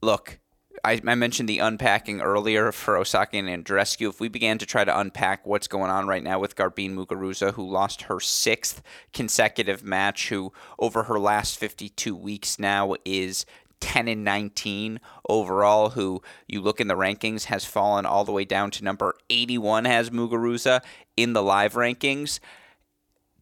look, 0.00 0.38
I, 0.84 1.00
I, 1.06 1.14
mentioned 1.14 1.48
the 1.48 1.58
unpacking 1.58 2.20
earlier 2.20 2.70
for 2.72 2.96
Osaka 2.96 3.36
and 3.36 3.48
Andreescu. 3.48 4.08
If 4.08 4.20
we 4.20 4.28
began 4.28 4.58
to 4.58 4.66
try 4.66 4.84
to 4.84 4.98
unpack 4.98 5.46
what's 5.46 5.68
going 5.68 5.90
on 5.90 6.06
right 6.06 6.22
now 6.22 6.38
with 6.38 6.56
Garbine 6.56 6.94
Muguruza, 6.94 7.54
who 7.54 7.68
lost 7.68 8.02
her 8.02 8.20
sixth 8.20 8.82
consecutive 9.12 9.82
match, 9.82 10.28
who 10.28 10.52
over 10.78 11.04
her 11.04 11.18
last 11.18 11.58
52 11.58 12.14
weeks 12.14 12.58
now 12.58 12.94
is 13.04 13.46
10 13.80 14.08
and 14.08 14.24
19 14.24 15.00
overall, 15.28 15.90
who 15.90 16.22
you 16.46 16.60
look 16.60 16.80
in 16.80 16.88
the 16.88 16.96
rankings 16.96 17.44
has 17.44 17.64
fallen 17.64 18.06
all 18.06 18.24
the 18.24 18.32
way 18.32 18.44
down 18.44 18.70
to 18.70 18.84
number 18.84 19.14
81, 19.28 19.84
has 19.84 20.10
Muguruza 20.10 20.82
in 21.16 21.32
the 21.32 21.42
live 21.42 21.74
rankings 21.74 22.40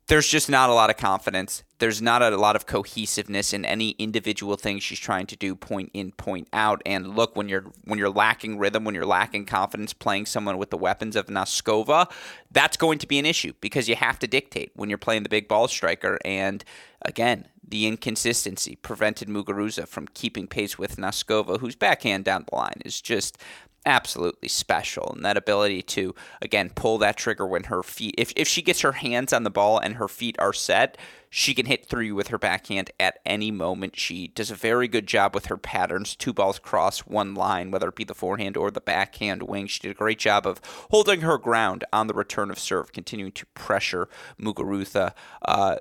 there's 0.06 0.28
just 0.28 0.50
not 0.50 0.68
a 0.68 0.74
lot 0.74 0.90
of 0.90 0.96
confidence. 0.98 1.62
There's 1.78 2.02
not 2.02 2.22
a 2.22 2.36
lot 2.36 2.56
of 2.56 2.66
cohesiveness 2.66 3.52
in 3.52 3.64
any 3.64 3.90
individual 3.90 4.56
thing 4.56 4.78
she's 4.78 4.98
trying 4.98 5.26
to 5.26 5.36
do, 5.36 5.54
point 5.56 5.90
in, 5.94 6.12
point 6.12 6.48
out. 6.52 6.82
And 6.84 7.16
look, 7.16 7.36
when 7.36 7.48
you're 7.48 7.64
when 7.84 7.98
you're 7.98 8.10
lacking 8.10 8.58
rhythm, 8.58 8.84
when 8.84 8.94
you're 8.94 9.06
lacking 9.06 9.46
confidence, 9.46 9.92
playing 9.92 10.26
someone 10.26 10.58
with 10.58 10.70
the 10.70 10.76
weapons 10.76 11.16
of 11.16 11.26
Noskova, 11.26 12.10
that's 12.50 12.76
going 12.76 12.98
to 12.98 13.06
be 13.06 13.18
an 13.18 13.26
issue 13.26 13.54
because 13.60 13.88
you 13.88 13.96
have 13.96 14.18
to 14.18 14.26
dictate 14.26 14.72
when 14.74 14.88
you're 14.88 14.98
playing 14.98 15.22
the 15.22 15.28
big 15.28 15.48
ball 15.48 15.68
striker. 15.68 16.18
And 16.24 16.64
again, 17.02 17.48
the 17.66 17.86
inconsistency 17.86 18.76
prevented 18.76 19.28
Muguruza 19.28 19.86
from 19.88 20.08
keeping 20.08 20.46
pace 20.46 20.78
with 20.78 20.96
Noskova, 20.96 21.60
whose 21.60 21.76
backhand 21.76 22.24
down 22.24 22.44
the 22.48 22.56
line 22.56 22.80
is 22.84 23.00
just 23.00 23.38
absolutely 23.86 24.48
special. 24.48 25.12
And 25.14 25.24
that 25.24 25.36
ability 25.36 25.82
to 25.82 26.14
again 26.40 26.70
pull 26.74 26.98
that 26.98 27.16
trigger 27.16 27.46
when 27.46 27.64
her 27.64 27.82
feet 27.82 28.14
if, 28.16 28.32
if 28.36 28.48
she 28.48 28.62
gets 28.62 28.80
her 28.80 28.92
hands 28.92 29.32
on 29.32 29.42
the 29.42 29.50
ball 29.50 29.78
and 29.78 29.96
her 29.96 30.08
feet 30.08 30.36
are 30.38 30.52
set 30.52 30.96
she 31.28 31.52
can 31.52 31.66
hit 31.66 31.84
three 31.84 32.12
with 32.12 32.28
her 32.28 32.38
backhand 32.38 32.92
at 33.00 33.18
any 33.26 33.50
moment. 33.50 33.96
She 33.96 34.28
does 34.28 34.52
a 34.52 34.54
very 34.54 34.86
good 34.86 35.08
job 35.08 35.34
with 35.34 35.46
her 35.46 35.56
patterns. 35.56 36.14
Two 36.14 36.32
balls 36.32 36.60
cross 36.60 37.00
one 37.00 37.34
line 37.34 37.70
whether 37.70 37.88
it 37.88 37.96
be 37.96 38.04
the 38.04 38.14
forehand 38.14 38.56
or 38.56 38.70
the 38.70 38.80
backhand 38.80 39.42
wing. 39.42 39.66
She 39.66 39.80
did 39.80 39.90
a 39.90 39.94
great 39.94 40.20
job 40.20 40.46
of 40.46 40.60
holding 40.90 41.22
her 41.22 41.36
ground 41.36 41.84
on 41.92 42.06
the 42.06 42.14
return 42.14 42.50
of 42.50 42.58
serve 42.58 42.92
continuing 42.92 43.32
to 43.32 43.46
pressure 43.46 44.08
muguruza 44.40 45.12
uh, 45.42 45.76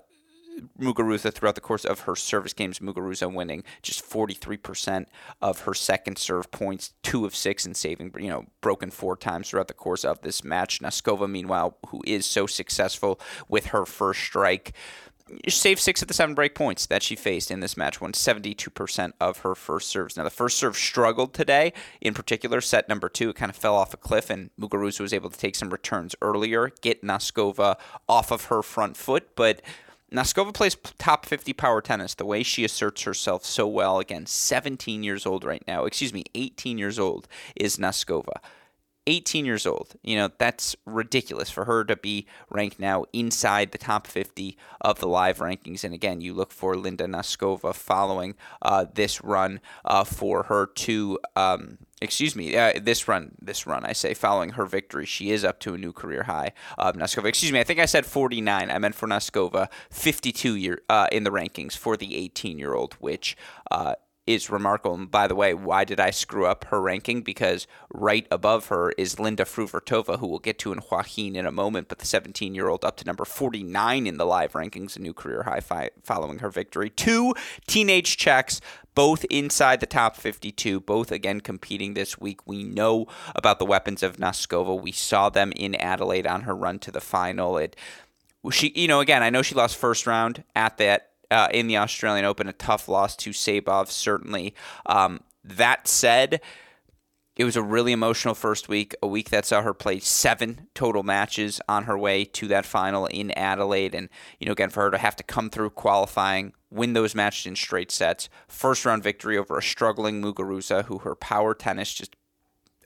Muguruza 0.79 1.33
throughout 1.33 1.55
the 1.55 1.62
course 1.62 1.86
of 1.86 2.01
her 2.01 2.15
service 2.15 2.53
games. 2.53 2.79
Muguruza 2.79 3.31
winning 3.31 3.63
just 3.81 4.07
43% 4.07 5.05
of 5.41 5.62
her 5.62 5.74
second 5.74 6.17
serve 6.17 6.51
points, 6.51 6.93
two 7.03 7.25
of 7.25 7.36
six 7.36 7.65
in 7.65 7.74
saving, 7.74 8.13
you 8.19 8.29
know, 8.29 8.45
broken 8.62 8.89
four 8.91 9.15
times 9.15 9.50
throughout 9.50 9.67
the 9.67 9.74
course 9.74 10.03
of 10.03 10.22
this 10.22 10.43
match. 10.43 10.79
Noskova, 10.79 11.29
meanwhile, 11.29 11.77
who 11.88 12.01
is 12.05 12.25
so 12.25 12.48
successful 12.48 13.19
with 13.48 13.67
her 13.67 13.86
first 13.86 14.22
strike, 14.22 14.74
saved 15.48 15.81
six 15.81 16.01
of 16.01 16.07
the 16.07 16.13
seven 16.13 16.36
break 16.36 16.55
points 16.55 16.86
that 16.88 17.03
she 17.03 17.15
faced 17.15 17.50
in 17.50 17.60
this 17.60 17.77
match, 17.77 18.01
won 18.01 18.12
72% 18.12 19.13
of 19.19 19.39
her 19.39 19.55
first 19.55 19.89
serves. 19.89 20.17
Now, 20.17 20.24
the 20.24 20.29
first 20.29 20.57
serve 20.57 20.75
struggled 20.75 21.33
today, 21.33 21.74
in 22.01 22.13
particular, 22.13 22.62
set 22.62 22.89
number 22.89 23.10
two. 23.10 23.29
It 23.29 23.36
kind 23.36 23.50
of 23.50 23.55
fell 23.55 23.75
off 23.75 23.93
a 23.93 23.98
cliff, 23.98 24.29
and 24.29 24.50
Muguruza 24.60 25.00
was 25.00 25.13
able 25.13 25.29
to 25.29 25.38
take 25.38 25.55
some 25.55 25.69
returns 25.69 26.15
earlier, 26.22 26.72
get 26.81 27.03
Noskova 27.03 27.77
off 28.07 28.31
of 28.31 28.45
her 28.45 28.62
front 28.62 28.98
foot, 28.98 29.36
but 29.36 29.62
Noskova 30.13 30.53
plays 30.53 30.77
top 31.00 31.25
50 31.25 31.53
power 31.53 31.82
tennis 31.82 32.13
the 32.13 32.25
way 32.25 32.43
she 32.43 32.63
asserts 32.63 33.01
herself 33.01 33.43
so 33.43 33.67
well. 33.67 33.98
Again, 33.98 34.27
17 34.27 35.01
years 35.01 35.25
old 35.25 35.43
right 35.43 35.63
now. 35.67 35.86
Excuse 35.86 36.13
me, 36.13 36.24
18 36.36 36.77
years 36.77 37.00
old 37.00 37.27
is 37.55 37.77
Noskova. 37.77 38.36
18 39.07 39.45
years 39.45 39.65
old. 39.65 39.95
You 40.03 40.15
know, 40.17 40.29
that's 40.38 40.75
ridiculous 40.86 41.50
for 41.50 41.65
her 41.65 41.83
to 41.86 41.95
be 41.95 42.27
ranked 42.50 42.79
now 42.79 43.05
inside 43.13 43.72
the 43.72 43.77
top 43.77 44.07
50 44.07 44.57
of 44.81 45.00
the 45.00 45.07
live 45.07 45.39
rankings. 45.39 45.83
And 45.83 45.93
again, 45.93 46.22
you 46.22 46.33
look 46.33 46.51
for 46.51 46.75
Linda 46.75 47.05
Noskova 47.05 47.74
following 47.74 48.36
uh, 48.62 48.86
this 48.93 49.24
run 49.24 49.62
uh, 49.86 50.03
for 50.03 50.43
her 50.43 50.65
to. 50.65 51.19
Um, 51.36 51.79
excuse 52.01 52.36
me, 52.36 52.55
uh, 52.57 52.74
this 52.81 53.07
run, 53.07 53.31
this 53.41 53.65
run, 53.65 53.86
I 53.86 53.93
say, 53.93 54.13
following 54.13 54.51
her 54.51 54.65
victory, 54.65 55.05
she 55.05 55.31
is 55.31 55.45
up 55.45 55.60
to 55.62 55.74
a 55.74 55.77
new 55.77 55.93
career 55.93 56.24
high 56.24 56.51
of 56.77 56.95
Noskova. 56.95 57.25
Excuse 57.25 57.53
me, 57.53 57.62
I 57.62 57.63
think 57.63 57.79
I 57.79 57.86
said 57.86 58.05
49. 58.05 58.69
I 58.69 58.77
meant 58.77 58.93
for 58.93 59.07
Noskova, 59.07 59.69
52 59.89 60.55
year 60.55 60.81
uh, 60.89 61.07
in 61.12 61.24
the 61.24 61.31
rankings 61.31 61.77
for 61.77 61.95
the 61.95 62.17
18 62.17 62.60
year 62.60 62.74
old, 62.74 62.95
which 62.95 63.38
uh, 63.72 63.95
is 64.25 64.49
remarkable. 64.49 64.95
And 64.95 65.11
by 65.11 65.27
the 65.27 65.35
way, 65.35 65.53
why 65.53 65.83
did 65.83 65.99
I 65.99 66.11
screw 66.11 66.45
up 66.45 66.65
her 66.65 66.81
ranking? 66.81 67.21
Because 67.21 67.67
right 67.93 68.25
above 68.31 68.67
her 68.67 68.91
is 68.91 69.19
Linda 69.19 69.43
Fruhvirtova, 69.43 70.19
who 70.19 70.27
we'll 70.27 70.39
get 70.39 70.59
to 70.59 70.71
in 70.71 70.79
Hua 70.79 71.03
Hin 71.03 71.35
in 71.35 71.45
a 71.45 71.51
moment, 71.51 71.89
but 71.89 71.99
the 71.99 72.05
17 72.05 72.55
year 72.55 72.69
old 72.69 72.85
up 72.85 72.97
to 72.97 73.05
number 73.05 73.25
49 73.25 74.07
in 74.07 74.17
the 74.17 74.25
live 74.25 74.53
rankings, 74.53 74.95
a 74.95 74.99
new 74.99 75.13
career 75.13 75.43
high 75.43 75.59
fi- 75.59 75.89
following 76.01 76.39
her 76.39 76.49
victory. 76.49 76.89
Two 76.89 77.33
teenage 77.67 78.15
Czechs, 78.15 78.61
both 78.95 79.25
inside 79.25 79.79
the 79.79 79.85
top 79.85 80.15
52, 80.15 80.79
both 80.79 81.11
again 81.11 81.41
competing 81.41 81.93
this 81.93 82.17
week. 82.17 82.47
We 82.47 82.63
know 82.63 83.07
about 83.35 83.59
the 83.59 83.65
weapons 83.65 84.03
of 84.03 84.17
Noskova. 84.17 84.79
We 84.79 84.91
saw 84.91 85.29
them 85.29 85.51
in 85.55 85.75
Adelaide 85.75 86.27
on 86.27 86.41
her 86.41 86.55
run 86.55 86.79
to 86.79 86.91
the 86.91 87.01
final. 87.01 87.57
It 87.57 87.75
she, 88.51 88.73
you 88.75 88.87
know, 88.87 88.99
again, 88.99 89.23
I 89.23 89.29
know 89.29 89.41
she 89.41 89.55
lost 89.55 89.77
first 89.77 90.05
round 90.05 90.43
at 90.55 90.77
that 90.77 91.12
uh, 91.33 91.47
in 91.51 91.67
the 91.67 91.77
Australian 91.77 92.25
Open, 92.25 92.47
a 92.47 92.53
tough 92.53 92.87
loss 92.87 93.15
to 93.17 93.31
Sabov, 93.31 93.87
certainly. 93.87 94.53
Um, 94.85 95.21
that 95.43 95.87
said, 95.87 96.39
it 97.35 97.43
was 97.43 97.55
a 97.55 97.63
really 97.63 97.91
emotional 97.91 98.35
first 98.35 98.69
week, 98.69 98.95
a 99.01 99.07
week 99.07 99.31
that 99.31 99.45
saw 99.45 99.63
her 99.63 99.73
play 99.73 99.99
seven 99.99 100.67
total 100.75 101.01
matches 101.01 101.59
on 101.67 101.85
her 101.85 101.97
way 101.97 102.23
to 102.25 102.47
that 102.49 102.65
final 102.65 103.07
in 103.07 103.31
Adelaide. 103.31 103.95
And, 103.95 104.09
you 104.39 104.45
know, 104.45 104.51
again, 104.51 104.69
for 104.69 104.83
her 104.83 104.91
to 104.91 104.99
have 104.99 105.15
to 105.15 105.23
come 105.23 105.49
through 105.49 105.71
qualifying, 105.71 106.53
win 106.69 106.93
those 106.93 107.15
matches 107.15 107.47
in 107.47 107.55
straight 107.55 107.91
sets, 107.91 108.29
first 108.47 108.85
round 108.85 109.01
victory 109.01 109.35
over 109.37 109.57
a 109.57 109.63
struggling 109.63 110.21
Muguruza, 110.21 110.85
who 110.85 110.99
her 110.99 111.15
power 111.15 111.55
tennis 111.55 111.93
just 111.93 112.15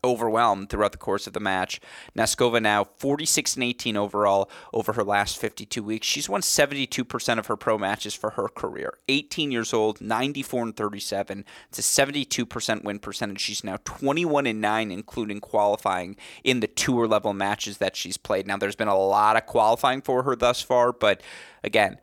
overwhelmed 0.03 0.69
throughout 0.69 0.91
the 0.91 0.97
course 0.97 1.27
of 1.27 1.33
the 1.33 1.39
match. 1.39 1.79
Noskova 2.17 2.61
now 2.61 2.83
46 2.83 3.55
and 3.55 3.63
18 3.63 3.97
overall 3.97 4.49
over 4.73 4.93
her 4.93 5.03
last 5.03 5.37
52 5.37 5.83
weeks. 5.83 6.07
She's 6.07 6.29
won 6.29 6.41
72% 6.41 7.39
of 7.39 7.47
her 7.47 7.57
pro 7.57 7.77
matches 7.77 8.13
for 8.13 8.31
her 8.31 8.47
career. 8.47 8.97
18 9.07 9.51
years 9.51 9.73
old, 9.73 10.01
94 10.01 10.63
and 10.63 10.75
37. 10.75 11.45
It's 11.69 11.79
a 11.79 11.81
72% 11.81 12.83
win 12.83 12.99
percentage. 12.99 13.41
She's 13.41 13.63
now 13.63 13.77
21 13.83 14.47
and 14.47 14.61
9 14.61 14.91
including 14.91 15.39
qualifying 15.39 16.15
in 16.43 16.59
the 16.59 16.67
tour 16.67 17.07
level 17.07 17.33
matches 17.33 17.77
that 17.77 17.95
she's 17.95 18.17
played. 18.17 18.47
Now 18.47 18.57
there's 18.57 18.75
been 18.75 18.87
a 18.87 18.97
lot 18.97 19.35
of 19.35 19.45
qualifying 19.45 20.01
for 20.01 20.23
her 20.23 20.35
thus 20.35 20.61
far, 20.61 20.91
but 20.91 21.21
again, 21.63 21.99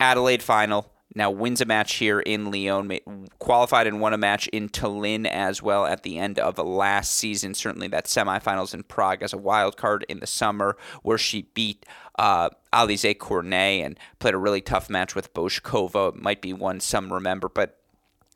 Adelaide 0.00 0.42
final 0.42 0.92
now 1.14 1.30
wins 1.30 1.60
a 1.60 1.64
match 1.64 1.94
here 1.94 2.20
in 2.20 2.50
Lyon, 2.50 2.98
qualified 3.38 3.86
and 3.86 4.00
won 4.00 4.12
a 4.12 4.18
match 4.18 4.46
in 4.48 4.68
Tallinn 4.68 5.26
as 5.26 5.62
well 5.62 5.86
at 5.86 6.02
the 6.02 6.18
end 6.18 6.38
of 6.38 6.58
last 6.58 7.16
season. 7.16 7.54
Certainly 7.54 7.88
that 7.88 8.04
semifinals 8.04 8.74
in 8.74 8.82
Prague 8.82 9.22
as 9.22 9.32
a 9.32 9.38
wild 9.38 9.76
card 9.76 10.04
in 10.08 10.20
the 10.20 10.26
summer, 10.26 10.76
where 11.02 11.18
she 11.18 11.42
beat 11.54 11.86
uh, 12.18 12.50
Alizé 12.72 13.16
Cornet 13.16 13.84
and 13.84 13.98
played 14.18 14.34
a 14.34 14.38
really 14.38 14.60
tough 14.60 14.90
match 14.90 15.14
with 15.14 15.32
Bouzkova. 15.32 16.14
Might 16.14 16.42
be 16.42 16.52
one 16.52 16.80
some 16.80 17.12
remember, 17.12 17.48
but 17.48 17.77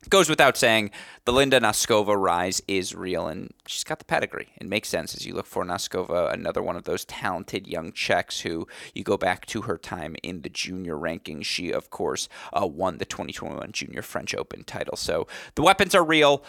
goes 0.09 0.29
without 0.29 0.57
saying, 0.57 0.91
the 1.25 1.31
Linda 1.31 1.59
Noskova 1.59 2.15
rise 2.17 2.61
is 2.67 2.93
real, 2.93 3.27
and 3.27 3.53
she's 3.65 3.83
got 3.83 3.99
the 3.99 4.05
pedigree. 4.05 4.49
It 4.59 4.67
makes 4.67 4.89
sense 4.89 5.15
as 5.15 5.25
you 5.25 5.33
look 5.33 5.45
for 5.45 5.63
Noskova, 5.63 6.33
another 6.33 6.61
one 6.61 6.75
of 6.75 6.83
those 6.83 7.05
talented 7.05 7.67
young 7.67 7.91
Czechs 7.91 8.41
who 8.41 8.67
you 8.93 9.03
go 9.03 9.17
back 9.17 9.45
to 9.47 9.61
her 9.61 9.77
time 9.77 10.15
in 10.23 10.41
the 10.41 10.49
junior 10.49 10.95
rankings. 10.95 11.45
She, 11.45 11.71
of 11.71 11.89
course, 11.89 12.27
uh, 12.51 12.67
won 12.67 12.97
the 12.97 13.05
2021 13.05 13.71
Junior 13.71 14.01
French 14.01 14.35
Open 14.35 14.63
title. 14.63 14.97
So 14.97 15.27
the 15.55 15.61
weapons 15.61 15.95
are 15.95 16.03
real. 16.03 16.43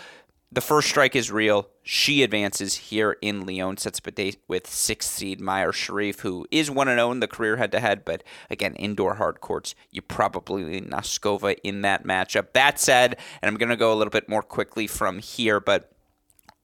The 0.52 0.60
first 0.60 0.88
strike 0.88 1.16
is 1.16 1.32
real. 1.32 1.68
She 1.82 2.22
advances 2.22 2.76
here 2.76 3.16
in 3.20 3.44
Lyon, 3.44 3.76
sets 3.76 3.98
up 3.98 4.06
a 4.06 4.10
date 4.12 4.38
with 4.46 4.68
sixth 4.68 5.10
seed 5.10 5.40
Mayar 5.40 5.72
Sharif, 5.72 6.20
who 6.20 6.46
is 6.50 6.70
1 6.70 6.86
0 6.86 7.10
in 7.10 7.20
the 7.20 7.26
career 7.26 7.56
head 7.56 7.72
to 7.72 7.80
head, 7.80 8.04
but 8.04 8.22
again, 8.48 8.74
indoor 8.76 9.14
hard 9.16 9.40
courts, 9.40 9.74
you 9.90 10.00
probably 10.00 10.62
need 10.62 10.88
Noskova 10.88 11.56
in 11.64 11.82
that 11.82 12.04
matchup. 12.04 12.52
That 12.52 12.78
said, 12.78 13.18
and 13.42 13.48
I'm 13.48 13.56
going 13.56 13.70
to 13.70 13.76
go 13.76 13.92
a 13.92 13.96
little 13.96 14.12
bit 14.12 14.28
more 14.28 14.42
quickly 14.42 14.86
from 14.86 15.18
here, 15.18 15.58
but 15.58 15.93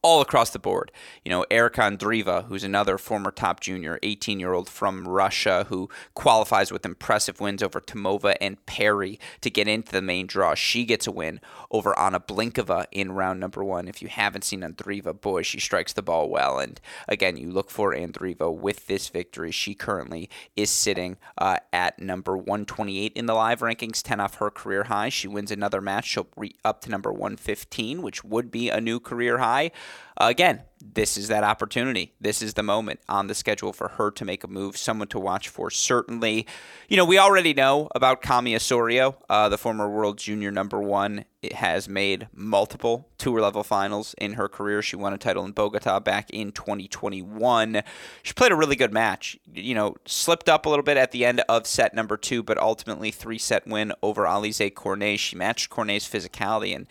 all 0.03 0.21
across 0.21 0.51
the 0.51 0.59
board. 0.59 0.91
You 1.25 1.31
know, 1.31 1.45
Erika 1.51 1.83
Andreeva, 1.83 2.47
who's 2.47 2.65
another 2.65 2.97
former 2.97 3.31
top 3.31 3.61
junior, 3.61 3.99
18 4.03 4.41
year 4.41 4.53
old 4.53 4.69
from 4.69 5.07
Russia, 5.07 5.67
who 5.69 5.91
qualifies 6.15 6.73
with 6.73 6.87
impressive 6.87 7.41
wins 7.41 7.63
over 7.63 7.81
Tomova 7.81 8.37
and 8.41 8.65
Parry 8.67 9.19
to 9.43 9.51
get 9.51 9.69
into 9.69 9.93
the 9.93 10.03
main 10.03 10.27
draw. 10.27 10.55
She 10.55 10.85
gets 10.85 11.07
a 11.07 11.13
win 11.13 11.41
over 11.71 11.99
Anna 11.99 12.21
Blinkova 12.21 12.87
in 12.91 13.13
round 13.13 13.41
number 13.41 13.63
one. 13.63 13.89
If 13.89 14.01
you 14.01 14.09
haven't 14.09 14.45
seen 14.45 14.61
Andreeva, 14.61 15.19
boy, 15.19 15.43
she 15.43 15.61
strikes 15.61 15.93
the 15.93 16.03
ball 16.03 16.31
well. 16.31 16.59
And 16.59 16.81
again, 17.07 17.37
you 17.37 17.51
look 17.51 17.71
for 17.71 17.95
Andreeva 17.95 18.55
with 18.55 18.87
this 18.87 19.09
victory. 19.09 19.51
She 19.51 19.75
currently 19.75 20.31
is 20.57 20.71
sitting 20.71 21.19
uh, 21.37 21.59
at 21.73 21.99
number 21.99 22.37
128 22.37 23.13
in 23.13 23.27
the 23.27 23.35
live 23.35 23.61
rankings, 23.61 24.03
10 24.03 24.21
off 24.21 24.37
her 24.37 24.51
career 24.51 24.85
high. 24.85 25.11
She 25.11 25.29
wins 25.29 25.51
another 25.51 25.81
match. 25.83 26.07
She'll 26.07 26.29
be 26.39 26.57
up 26.65 26.81
to 26.83 26.91
number 26.91 27.13
115, 27.13 28.01
which 28.01 28.25
would 28.25 28.51
be 28.51 28.71
a 28.71 28.81
new 28.81 28.99
career 28.99 29.39
high. 29.39 29.73
Again, 30.17 30.63
this 30.83 31.17
is 31.17 31.29
that 31.29 31.45
opportunity. 31.45 32.13
This 32.21 32.43
is 32.43 32.53
the 32.55 32.63
moment 32.63 33.01
on 33.09 33.27
the 33.27 33.35
schedule 33.35 33.73
for 33.73 33.89
her 33.89 34.11
to 34.11 34.25
make 34.25 34.45
a 34.45 34.49
move, 34.49 34.77
someone 34.77 35.09
to 35.09 35.19
watch 35.19 35.49
for. 35.49 35.71
Certainly, 35.71 36.47
you 36.89 36.97
know, 36.99 37.07
we 37.07 37.19
already 37.19 37.55
know 37.55 37.89
about 37.95 38.21
Cami 38.21 38.55
Osorio, 38.55 39.17
uh, 39.31 39.49
the 39.49 39.57
former 39.57 39.89
world 39.89 40.19
junior 40.19 40.51
number 40.51 40.81
one. 40.81 41.25
It 41.43 41.55
has 41.55 41.89
made 41.89 42.29
multiple 42.35 43.09
tour 43.17 43.41
level 43.41 43.63
finals 43.63 44.15
in 44.19 44.35
her 44.35 44.47
career. 44.47 44.83
She 44.83 44.97
won 44.97 45.15
a 45.15 45.19
title 45.19 45.45
in 45.45 45.53
Bogota 45.53 46.01
back 46.01 46.29
in 46.31 46.53
2021. 46.53 47.83
She 48.23 48.35
played 48.35 48.53
a 48.53 48.57
really 48.57 48.77
good 48.77 48.93
match. 48.93 49.39
You 49.55 49.75
know, 49.75 49.97
slipped 50.05 50.51
up 50.51 50.67
a 50.67 50.69
little 50.69 50.83
bit 50.83 50.99
at 50.99 51.13
the 51.13 51.25
end 51.25 51.41
of 51.49 51.67
set 51.67 51.95
number 51.95 52.19
two, 52.19 52.43
but 52.43 52.59
ultimately 52.59 53.11
three 53.11 53.39
set 53.39 53.67
win 53.67 53.93
over 54.03 54.25
Alize 54.25 54.75
Cornet. 54.75 55.19
She 55.19 55.37
matched 55.37 55.71
Cornet's 55.71 56.09
physicality 56.09 56.75
and 56.75 56.87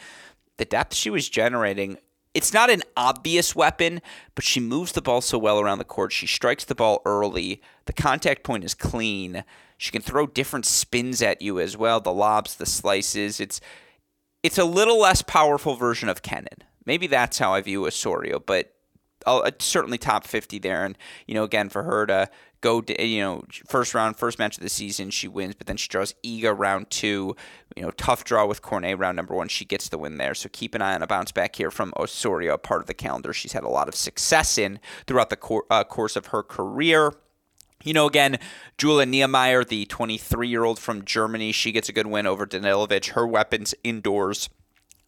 the 0.57 0.65
depth 0.65 0.93
she 0.93 1.09
was 1.09 1.29
generating 1.29 1.97
it's 2.33 2.53
not 2.53 2.69
an 2.69 2.83
obvious 2.95 3.55
weapon, 3.55 4.01
but 4.35 4.43
she 4.43 4.59
moves 4.59 4.91
the 4.91 5.01
ball 5.01 5.21
so 5.21 5.37
well 5.37 5.59
around 5.59 5.79
the 5.79 5.83
court. 5.83 6.11
She 6.11 6.27
strikes 6.27 6.63
the 6.63 6.75
ball 6.75 7.01
early. 7.05 7.61
The 7.85 7.93
contact 7.93 8.43
point 8.43 8.63
is 8.63 8.73
clean. 8.73 9.43
She 9.77 9.91
can 9.91 10.01
throw 10.01 10.27
different 10.27 10.65
spins 10.65 11.21
at 11.21 11.41
you 11.41 11.59
as 11.59 11.75
well, 11.75 11.99
the 11.99 12.13
lobs, 12.13 12.55
the 12.55 12.65
slices. 12.65 13.39
It's 13.39 13.61
it's 14.43 14.57
a 14.57 14.63
little 14.63 14.99
less 14.99 15.21
powerful 15.21 15.75
version 15.75 16.07
of 16.07 16.21
Kenin. 16.21 16.63
Maybe 16.85 17.07
that's 17.07 17.39
how 17.39 17.53
I 17.53 17.61
view 17.61 17.85
Osorio, 17.85 18.39
but 18.39 18.73
uh, 19.25 19.51
certainly 19.59 19.97
top 19.97 20.25
50 20.25 20.59
there. 20.59 20.85
And, 20.85 20.97
you 21.27 21.33
know, 21.33 21.43
again, 21.43 21.69
for 21.69 21.83
her 21.83 22.05
to 22.05 22.29
go, 22.61 22.81
to, 22.81 23.05
you 23.05 23.21
know, 23.21 23.43
first 23.67 23.93
round, 23.93 24.15
first 24.17 24.39
match 24.39 24.57
of 24.57 24.63
the 24.63 24.69
season, 24.69 25.09
she 25.09 25.27
wins, 25.27 25.55
but 25.55 25.67
then 25.67 25.77
she 25.77 25.87
draws 25.87 26.13
Iga 26.23 26.57
round 26.57 26.89
two. 26.89 27.35
You 27.79 27.85
know, 27.85 27.91
tough 27.91 28.25
draw 28.25 28.45
with 28.45 28.61
Cornet 28.61 28.99
round 28.99 29.15
number 29.15 29.33
one. 29.33 29.47
She 29.47 29.63
gets 29.63 29.87
the 29.87 29.97
win 29.97 30.17
there. 30.17 30.35
So 30.35 30.49
keep 30.51 30.75
an 30.75 30.81
eye 30.81 30.95
on 30.95 31.01
a 31.01 31.07
bounce 31.07 31.31
back 31.31 31.55
here 31.55 31.71
from 31.71 31.93
Osorio, 31.95 32.57
part 32.57 32.81
of 32.81 32.87
the 32.87 32.93
calendar 32.93 33.31
she's 33.31 33.53
had 33.53 33.63
a 33.63 33.69
lot 33.69 33.87
of 33.87 33.95
success 33.95 34.57
in 34.57 34.81
throughout 35.07 35.29
the 35.29 35.37
cor- 35.37 35.63
uh, 35.69 35.85
course 35.85 36.17
of 36.17 36.27
her 36.27 36.43
career. 36.43 37.13
You 37.81 37.93
know, 37.93 38.05
again, 38.05 38.37
Julia 38.77 39.05
Niemeier, 39.07 39.65
the 39.65 39.85
23 39.85 40.49
year 40.49 40.65
old 40.65 40.77
from 40.77 41.05
Germany, 41.05 41.53
she 41.53 41.71
gets 41.71 41.87
a 41.87 41.93
good 41.93 42.07
win 42.07 42.27
over 42.27 42.45
Danilovic. 42.45 43.11
Her 43.11 43.25
weapons 43.25 43.73
indoors 43.81 44.49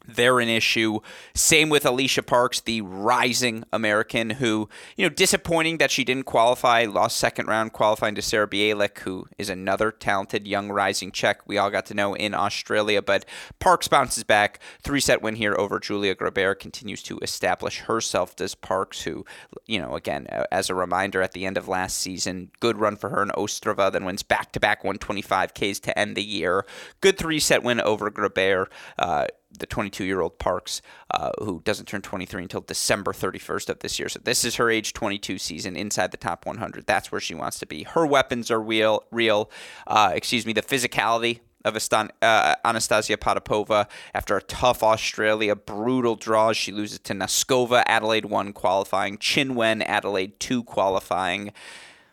they're 0.07 0.39
an 0.39 0.49
issue. 0.49 0.99
Same 1.33 1.69
with 1.69 1.85
Alicia 1.85 2.23
Parks, 2.23 2.59
the 2.59 2.81
rising 2.81 3.63
American 3.71 4.31
who, 4.31 4.69
you 4.95 5.05
know, 5.05 5.13
disappointing 5.13 5.77
that 5.77 5.91
she 5.91 6.03
didn't 6.03 6.25
qualify, 6.25 6.85
lost 6.85 7.17
second 7.17 7.47
round 7.47 7.73
qualifying 7.73 8.15
to 8.15 8.21
Sara 8.21 8.47
Bejlek, 8.47 8.99
who 8.99 9.27
is 9.37 9.49
another 9.49 9.91
talented 9.91 10.47
young 10.47 10.69
rising 10.69 11.11
Czech 11.11 11.41
we 11.47 11.57
all 11.57 11.69
got 11.69 11.85
to 11.87 11.93
know 11.93 12.13
in 12.13 12.33
Australia. 12.33 13.01
But 13.01 13.25
Parks 13.59 13.87
bounces 13.87 14.23
back. 14.23 14.59
Three 14.81 14.99
set 14.99 15.21
win 15.21 15.35
here 15.35 15.55
over 15.57 15.79
Julia 15.79 16.15
Grabher 16.15 16.57
continues 16.57 17.03
to 17.03 17.19
establish 17.19 17.79
herself 17.81 18.39
as 18.39 18.55
Parks, 18.55 19.01
who, 19.01 19.25
you 19.65 19.79
know, 19.79 19.95
again, 19.95 20.27
as 20.51 20.69
a 20.69 20.75
reminder, 20.75 21.21
at 21.21 21.33
the 21.33 21.45
end 21.45 21.57
of 21.57 21.67
last 21.67 21.97
season, 21.97 22.51
good 22.59 22.79
run 22.79 22.95
for 22.95 23.09
her 23.09 23.21
in 23.21 23.29
Ostrava, 23.29 23.91
then 23.91 24.05
wins 24.05 24.23
back 24.23 24.51
to 24.53 24.59
back 24.59 24.83
125Ks 24.83 25.81
to 25.81 25.97
end 25.97 26.15
the 26.15 26.23
year. 26.23 26.65
Good 27.01 27.17
three 27.17 27.39
set 27.39 27.63
win 27.63 27.81
over 27.81 28.09
Grabher. 28.09 28.67
Uh, 28.97 29.27
the 29.57 29.65
22 29.65 30.03
year 30.03 30.21
old 30.21 30.39
Parks, 30.39 30.81
uh, 31.11 31.31
who 31.39 31.61
doesn't 31.63 31.85
turn 31.85 32.01
23 32.01 32.43
until 32.43 32.61
December 32.61 33.13
31st 33.13 33.69
of 33.69 33.79
this 33.79 33.99
year. 33.99 34.09
So 34.09 34.19
this 34.23 34.43
is 34.43 34.55
her 34.55 34.69
age 34.69 34.93
22 34.93 35.37
season 35.37 35.75
inside 35.75 36.11
the 36.11 36.17
top 36.17 36.45
100. 36.45 36.85
That's 36.85 37.11
where 37.11 37.21
she 37.21 37.35
wants 37.35 37.59
to 37.59 37.65
be. 37.65 37.83
Her 37.83 38.05
weapons 38.05 38.49
are 38.51 38.61
real. 38.61 39.03
Real, 39.11 39.49
uh, 39.87 40.11
excuse 40.13 40.45
me. 40.45 40.53
The 40.53 40.61
physicality 40.61 41.39
of 41.63 41.75
uh, 41.91 42.55
Anastasia 42.65 43.17
Potapova 43.17 43.87
after 44.13 44.37
a 44.37 44.41
tough 44.41 44.83
Australia 44.83 45.55
brutal 45.55 46.15
draw. 46.15 46.53
She 46.53 46.71
loses 46.71 46.99
to 46.99 47.13
Noskova, 47.13 47.83
Adelaide 47.85 48.25
1 48.25 48.53
qualifying, 48.53 49.17
Qin 49.17 49.55
Wen, 49.55 49.81
Adelaide 49.83 50.39
2 50.39 50.63
qualifying 50.63 51.51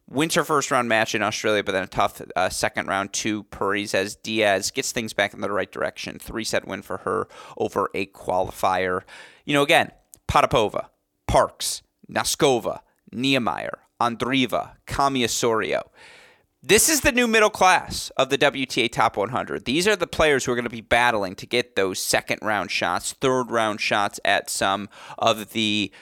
wins 0.08 0.34
her 0.34 0.44
first 0.44 0.70
round 0.70 0.88
match 0.88 1.14
in 1.14 1.22
Australia, 1.22 1.62
but 1.62 1.72
then 1.72 1.84
a 1.84 1.88
tough 1.88 2.22
uh, 2.34 2.48
second 2.48 2.86
round 2.86 3.12
to 3.12 3.44
as 3.94 4.16
Diaz 4.16 4.70
gets 4.70 4.92
things 4.92 5.12
back 5.12 5.34
in 5.34 5.40
the 5.40 5.50
right 5.50 5.70
direction. 5.70 6.18
Three 6.18 6.44
set 6.44 6.66
win 6.66 6.82
for 6.82 6.98
her 6.98 7.28
over 7.56 7.90
a 7.94 8.06
qualifier. 8.06 9.02
You 9.44 9.54
know, 9.54 9.62
again, 9.62 9.92
Potapova, 10.26 10.86
Parks, 11.26 11.82
Noskova, 12.10 12.80
Niemeier, 13.14 13.74
Andreeva, 14.00 14.72
Cami 14.86 15.24
Osorio. 15.24 15.90
This 16.62 16.88
is 16.88 17.02
the 17.02 17.12
new 17.12 17.28
middle 17.28 17.50
class 17.50 18.10
of 18.16 18.30
the 18.30 18.38
WTA 18.38 18.90
Top 18.90 19.16
100. 19.16 19.64
These 19.64 19.86
are 19.86 19.94
the 19.94 20.08
players 20.08 20.44
who 20.44 20.52
are 20.52 20.56
going 20.56 20.64
to 20.64 20.70
be 20.70 20.80
battling 20.80 21.36
to 21.36 21.46
get 21.46 21.76
those 21.76 22.00
second 22.00 22.40
round 22.42 22.70
shots, 22.72 23.12
third 23.12 23.52
round 23.52 23.80
shots 23.80 24.18
at 24.24 24.50
some 24.50 24.88
of 25.18 25.52
the 25.52 25.92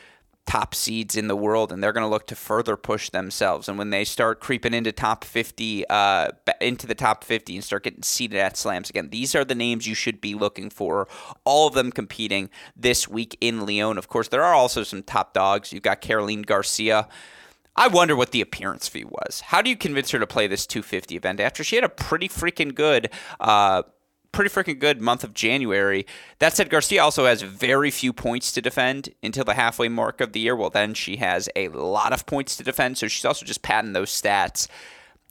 top 0.47 0.75
seeds 0.75 1.17
in 1.17 1.27
the 1.27 1.37
world, 1.37 1.73
and 1.73 1.83
they're 1.83 1.93
going 1.93 2.05
to 2.05 2.11
look 2.11 2.27
to 2.29 2.37
further 2.37 2.77
push 2.77 3.11
themselves. 3.11 3.69
And 3.69 3.77
when 3.77 3.91
they 3.91 4.05
start 4.05 4.41
creeping 4.41 4.73
into 4.73 4.93
top 4.93 5.25
50, 5.25 5.85
uh, 5.89 6.29
into 6.61 6.87
the 6.87 6.95
top 6.95 7.25
50 7.25 7.57
and 7.57 7.65
start 7.65 7.83
getting 7.83 8.03
seeded 8.03 8.39
at 8.39 8.57
slams 8.57 8.89
again, 8.89 9.11
these 9.11 9.35
are 9.35 9.45
the 9.45 9.55
names 9.55 9.87
you 9.87 9.95
should 9.95 10.21
be 10.21 10.35
looking 10.35 10.71
for. 10.71 11.09
All 11.45 11.67
of 11.67 11.75
them 11.75 11.91
competing 11.91 12.49
this 12.77 13.09
week 13.09 13.37
in 13.41 13.67
Lyon. 13.67 13.99
Of 13.99 14.09
course, 14.09 14.29
there 14.29 14.45
are 14.45 14.55
also 14.55 14.85
some 14.85 15.03
top 15.03 15.35
dogs. 15.35 15.73
You've 15.73 15.83
got 15.83 16.01
Caroline 16.01 16.43
Garcia. 16.43 17.09
I 17.75 17.89
wonder 17.89 18.17
what 18.17 18.31
the 18.31 18.41
appearance 18.41 18.89
fee 18.89 19.05
was. 19.05 19.43
How 19.47 19.61
do 19.61 19.69
you 19.69 19.77
convince 19.77 20.11
her 20.13 20.19
to 20.19 20.27
play 20.27 20.47
this 20.47 20.67
250 20.67 21.17
event 21.17 21.41
after 21.41 21.63
she 21.63 21.77
had 21.77 21.85
a 21.85 21.91
pretty 21.91 22.29
freaking 22.29 22.75
good 22.75 23.11
uh, 23.39 23.83
pretty 24.37 24.51
freaking 24.51 24.79
good 24.79 25.01
month 25.01 25.25
of 25.25 25.33
January. 25.33 26.07
That 26.41 26.55
said, 26.55 26.69
Garcia 26.69 27.03
also 27.03 27.25
has 27.25 27.41
very 27.41 27.91
few 27.91 28.13
points 28.13 28.53
to 28.53 28.61
defend 28.61 29.09
until 29.23 29.45
the 29.45 29.55
halfway 29.55 29.89
mark 29.89 30.21
of 30.21 30.33
the 30.33 30.41
year. 30.41 30.55
Well, 30.55 30.69
then 30.69 30.93
she 30.93 31.17
has 31.17 31.49
a 31.57 31.69
lot 31.69 32.13
of 32.13 32.27
points 32.27 32.55
to 32.57 32.63
defend, 32.63 32.99
so 32.99 33.09
she's 33.09 33.25
also 33.25 33.47
just 33.47 33.63
padding 33.63 33.95
those 33.95 34.11
stats. 34.11 34.69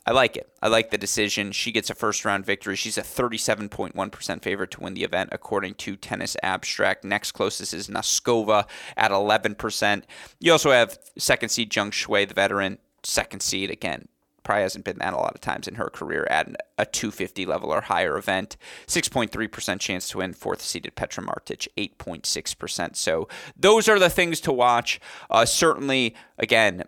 I 0.07 0.11
like 0.11 0.35
it. 0.35 0.51
I 0.59 0.69
like 0.69 0.89
the 0.89 0.97
decision. 0.97 1.51
She 1.51 1.71
gets 1.71 1.91
a 1.91 1.95
first 1.95 2.25
round 2.25 2.47
victory. 2.47 2.75
She's 2.75 2.97
a 2.97 3.03
37.1% 3.03 4.41
favorite 4.41 4.71
to 4.71 4.79
win 4.79 4.95
the 4.95 5.03
event, 5.03 5.29
according 5.31 5.75
to 5.75 5.95
Tennis 5.95 6.35
Abstract. 6.41 7.03
Next 7.03 7.33
closest 7.33 7.75
is 7.75 7.87
Noskova 7.87 8.65
at 8.97 9.11
11%. 9.11 10.01
You 10.39 10.51
also 10.51 10.71
have 10.71 10.97
second 11.15 11.49
seed 11.49 11.69
Zheng 11.69 11.91
Shuai, 11.91 12.27
the 12.27 12.33
veteran, 12.33 12.79
second 13.03 13.41
seed 13.41 13.69
again 13.69 14.07
probably 14.45 14.61
hasn't 14.61 14.85
been 14.85 14.99
that 14.99 15.13
a 15.13 15.17
lot 15.17 15.35
of 15.35 15.41
times 15.41 15.67
in 15.67 15.75
her 15.75 15.89
career 15.89 16.25
at 16.29 16.47
a 16.77 16.85
250 16.85 17.45
level 17.45 17.71
or 17.71 17.81
higher 17.81 18.17
event. 18.17 18.55
6.3% 18.87 19.79
chance 19.79 20.07
to 20.09 20.19
win. 20.19 20.33
Fourth 20.33 20.61
seeded 20.61 20.95
Petra 20.95 21.23
Martic, 21.23 21.67
8.6%. 21.77 22.95
So 22.95 23.27
those 23.57 23.89
are 23.89 23.99
the 23.99 24.09
things 24.09 24.39
to 24.41 24.53
watch. 24.53 25.01
Uh, 25.29 25.45
certainly, 25.45 26.15
again, 26.37 26.83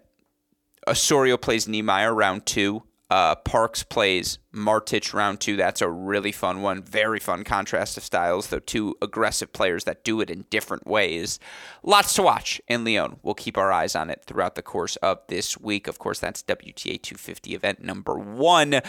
Osorio 0.88 1.36
plays 1.36 1.68
Niemeier 1.68 2.16
round 2.16 2.46
two. 2.46 2.84
Uh, 3.10 3.36
Parks 3.36 3.84
plays 3.84 4.38
Martic 4.54 5.14
round 5.14 5.40
two. 5.40 5.56
That's 5.56 5.82
a 5.82 5.90
really 5.90 6.32
fun 6.32 6.62
one. 6.62 6.82
Very 6.82 7.20
fun 7.20 7.44
contrast 7.44 7.98
of 7.98 8.04
styles, 8.04 8.48
though 8.48 8.60
two 8.60 8.96
aggressive 9.02 9.54
players 9.54 9.86
that 9.86 10.04
do 10.04 10.20
it 10.20 10.30
in 10.30 10.46
different 10.50 10.86
ways. 10.86 11.40
Lots 11.84 12.14
to 12.16 12.24
watch 12.24 12.62
in 12.68 12.84
Lyon. 12.84 13.18
We'll 13.24 13.36
keep 13.36 13.58
our 13.58 13.72
eyes 13.72 13.96
on 13.96 14.10
it 14.10 14.24
throughout 14.26 14.56
the 14.56 14.62
course 14.62 14.98
of 14.98 15.20
this 15.28 15.58
week. 15.58 15.88
Of 15.88 16.00
course, 16.00 16.20
that's 16.20 16.44
WTA 16.44 17.02
250 17.02 17.56
event 17.56 17.82
number 17.82 18.18
one. 18.18 18.82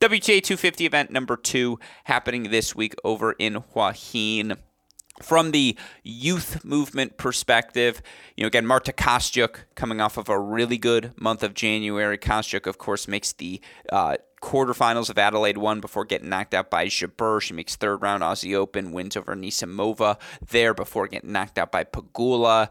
WTA 0.00 0.42
250 0.42 0.84
event 0.84 1.10
number 1.10 1.36
two 1.36 1.78
happening 2.04 2.44
this 2.44 2.74
week 2.74 2.94
over 3.02 3.32
in 3.32 3.62
Huahin 3.74 4.58
from 5.22 5.50
the 5.50 5.76
youth 6.02 6.64
movement 6.64 7.16
perspective, 7.16 8.02
you 8.36 8.42
know, 8.42 8.48
again, 8.48 8.66
Marta 8.66 8.92
Kostyuk 8.92 9.60
coming 9.74 10.00
off 10.00 10.16
of 10.16 10.28
a 10.28 10.38
really 10.38 10.78
good 10.78 11.12
month 11.20 11.42
of 11.42 11.54
January. 11.54 12.18
Kostyuk, 12.18 12.66
of 12.66 12.78
course, 12.78 13.08
makes 13.08 13.32
the 13.32 13.60
uh, 13.90 14.16
quarterfinals 14.42 15.10
of 15.10 15.18
Adelaide 15.18 15.58
1 15.58 15.80
before 15.80 16.04
getting 16.04 16.28
knocked 16.28 16.54
out 16.54 16.70
by 16.70 16.86
Jabeur. 16.86 17.40
She 17.40 17.54
makes 17.54 17.76
third 17.76 18.02
round 18.02 18.22
Aussie 18.22 18.54
Open, 18.54 18.92
wins 18.92 19.16
over 19.16 19.34
Anisimova 19.34 20.18
there 20.46 20.74
before 20.74 21.08
getting 21.08 21.32
knocked 21.32 21.58
out 21.58 21.72
by 21.72 21.84
Pegula. 21.84 22.68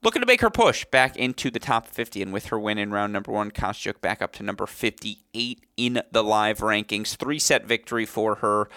Looking 0.00 0.22
to 0.22 0.26
make 0.26 0.42
her 0.42 0.50
push 0.50 0.84
back 0.84 1.16
into 1.16 1.50
the 1.50 1.58
top 1.58 1.88
50, 1.88 2.22
and 2.22 2.32
with 2.32 2.46
her 2.46 2.58
win 2.58 2.78
in 2.78 2.92
round 2.92 3.12
number 3.12 3.32
one, 3.32 3.50
Kostyuk 3.50 4.00
back 4.00 4.22
up 4.22 4.32
to 4.34 4.44
number 4.44 4.64
58 4.64 5.66
in 5.76 6.02
the 6.12 6.22
live 6.22 6.58
rankings. 6.58 7.16
Three 7.16 7.40
set 7.40 7.66
victory 7.66 8.06
for 8.06 8.36
her 8.36 8.68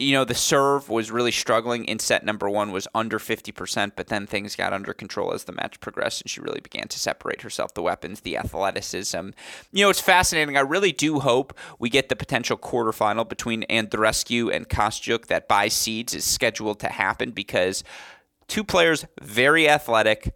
you 0.00 0.14
know, 0.14 0.24
the 0.24 0.34
serve 0.34 0.88
was 0.88 1.10
really 1.10 1.30
struggling 1.30 1.84
in 1.84 1.98
set 1.98 2.24
number 2.24 2.48
one, 2.48 2.72
was 2.72 2.88
under 2.94 3.18
50%, 3.18 3.92
but 3.96 4.06
then 4.06 4.26
things 4.26 4.56
got 4.56 4.72
under 4.72 4.94
control 4.94 5.34
as 5.34 5.44
the 5.44 5.52
match 5.52 5.78
progressed 5.80 6.22
and 6.22 6.30
she 6.30 6.40
really 6.40 6.60
began 6.60 6.88
to 6.88 6.98
separate 6.98 7.42
herself, 7.42 7.74
the 7.74 7.82
weapons, 7.82 8.20
the 8.20 8.38
athleticism. 8.38 9.30
You 9.72 9.84
know, 9.84 9.90
it's 9.90 10.00
fascinating. 10.00 10.56
I 10.56 10.60
really 10.60 10.92
do 10.92 11.20
hope 11.20 11.52
we 11.78 11.90
get 11.90 12.08
the 12.08 12.16
potential 12.16 12.56
quarterfinal 12.56 13.28
between 13.28 13.64
Andreescu 13.64 14.50
and 14.50 14.70
Kostyuk 14.70 15.26
that 15.26 15.46
by 15.46 15.68
seeds 15.68 16.14
is 16.14 16.24
scheduled 16.24 16.80
to 16.80 16.88
happen 16.88 17.32
because 17.32 17.84
two 18.48 18.64
players, 18.64 19.04
very 19.20 19.68
athletic, 19.68 20.34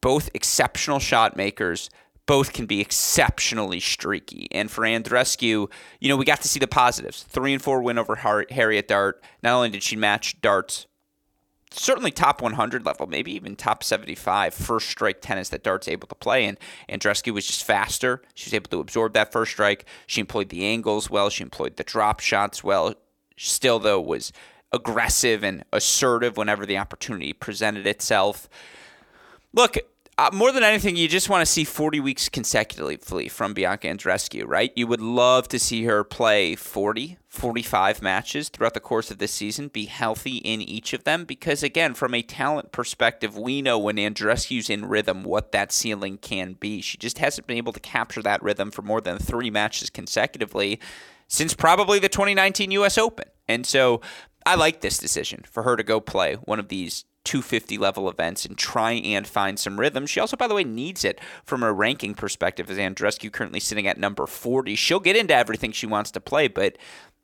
both 0.00 0.30
exceptional 0.32 1.00
shot 1.00 1.36
makers 1.36 1.90
both 2.26 2.52
can 2.52 2.66
be 2.66 2.80
exceptionally 2.80 3.80
streaky. 3.80 4.48
And 4.50 4.70
for 4.70 4.82
Andreescu, 4.82 5.70
you 6.00 6.08
know, 6.08 6.16
we 6.16 6.24
got 6.24 6.40
to 6.42 6.48
see 6.48 6.58
the 6.58 6.66
positives. 6.66 7.22
Three 7.22 7.52
and 7.52 7.62
four 7.62 7.82
win 7.82 7.98
over 7.98 8.16
Harriet 8.16 8.88
Dart. 8.88 9.22
Not 9.42 9.54
only 9.54 9.70
did 9.70 9.82
she 9.82 9.96
match 9.96 10.40
Dart's 10.40 10.86
certainly 11.76 12.10
top 12.10 12.40
100 12.40 12.86
level, 12.86 13.06
maybe 13.06 13.32
even 13.34 13.56
top 13.56 13.82
75 13.82 14.54
first 14.54 14.88
strike 14.88 15.20
tennis 15.20 15.48
that 15.50 15.62
Dart's 15.62 15.88
able 15.88 16.08
to 16.08 16.14
play. 16.14 16.46
And 16.46 16.58
Andreescu 16.88 17.32
was 17.32 17.46
just 17.46 17.64
faster. 17.64 18.22
She 18.34 18.48
was 18.48 18.54
able 18.54 18.70
to 18.70 18.80
absorb 18.80 19.12
that 19.14 19.32
first 19.32 19.52
strike. 19.52 19.84
She 20.06 20.20
employed 20.20 20.48
the 20.48 20.64
angles 20.64 21.10
well. 21.10 21.30
She 21.30 21.42
employed 21.42 21.76
the 21.76 21.84
drop 21.84 22.20
shots 22.20 22.64
well. 22.64 22.94
Still, 23.36 23.78
though, 23.78 24.00
was 24.00 24.32
aggressive 24.72 25.44
and 25.44 25.64
assertive 25.72 26.36
whenever 26.36 26.64
the 26.64 26.78
opportunity 26.78 27.32
presented 27.32 27.86
itself. 27.86 28.48
Look, 29.52 29.76
uh, 30.16 30.30
more 30.32 30.52
than 30.52 30.62
anything, 30.62 30.96
you 30.96 31.08
just 31.08 31.28
want 31.28 31.40
to 31.42 31.50
see 31.50 31.64
40 31.64 31.98
weeks 31.98 32.28
consecutively 32.28 33.28
from 33.28 33.52
Bianca 33.52 33.88
Andreescu, 33.88 34.44
right? 34.46 34.72
You 34.76 34.86
would 34.86 35.00
love 35.00 35.48
to 35.48 35.58
see 35.58 35.84
her 35.84 36.04
play 36.04 36.54
40, 36.54 37.18
45 37.28 38.00
matches 38.00 38.48
throughout 38.48 38.74
the 38.74 38.80
course 38.80 39.10
of 39.10 39.18
this 39.18 39.32
season, 39.32 39.68
be 39.68 39.86
healthy 39.86 40.36
in 40.36 40.60
each 40.60 40.92
of 40.92 41.02
them, 41.02 41.24
because 41.24 41.64
again, 41.64 41.94
from 41.94 42.14
a 42.14 42.22
talent 42.22 42.70
perspective, 42.70 43.36
we 43.36 43.60
know 43.60 43.78
when 43.78 43.96
Andreescu's 43.96 44.70
in 44.70 44.86
rhythm 44.86 45.24
what 45.24 45.50
that 45.50 45.72
ceiling 45.72 46.18
can 46.18 46.52
be. 46.52 46.80
She 46.80 46.96
just 46.96 47.18
hasn't 47.18 47.48
been 47.48 47.58
able 47.58 47.72
to 47.72 47.80
capture 47.80 48.22
that 48.22 48.42
rhythm 48.42 48.70
for 48.70 48.82
more 48.82 49.00
than 49.00 49.18
three 49.18 49.50
matches 49.50 49.90
consecutively 49.90 50.78
since 51.26 51.54
probably 51.54 51.98
the 51.98 52.08
2019 52.08 52.70
U.S. 52.72 52.98
Open. 52.98 53.26
And 53.48 53.66
so 53.66 54.00
I 54.46 54.54
like 54.54 54.80
this 54.80 54.98
decision 54.98 55.44
for 55.50 55.62
her 55.62 55.76
to 55.76 55.82
go 55.82 56.00
play 56.00 56.34
one 56.34 56.58
of 56.58 56.68
these 56.68 57.04
250 57.24 57.78
level 57.78 58.08
events 58.08 58.44
and 58.44 58.56
try 58.56 58.92
and 58.92 59.26
find 59.26 59.58
some 59.58 59.80
rhythm. 59.80 60.06
She 60.06 60.20
also, 60.20 60.36
by 60.36 60.46
the 60.46 60.54
way, 60.54 60.64
needs 60.64 61.04
it 61.04 61.20
from 61.44 61.62
a 61.62 61.72
ranking 61.72 62.14
perspective, 62.14 62.70
as 62.70 62.76
Andreescu 62.76 63.32
currently 63.32 63.60
sitting 63.60 63.86
at 63.86 63.98
number 63.98 64.26
40. 64.26 64.74
She'll 64.74 65.00
get 65.00 65.16
into 65.16 65.34
everything 65.34 65.72
she 65.72 65.86
wants 65.86 66.10
to 66.12 66.20
play, 66.20 66.48
but 66.48 66.76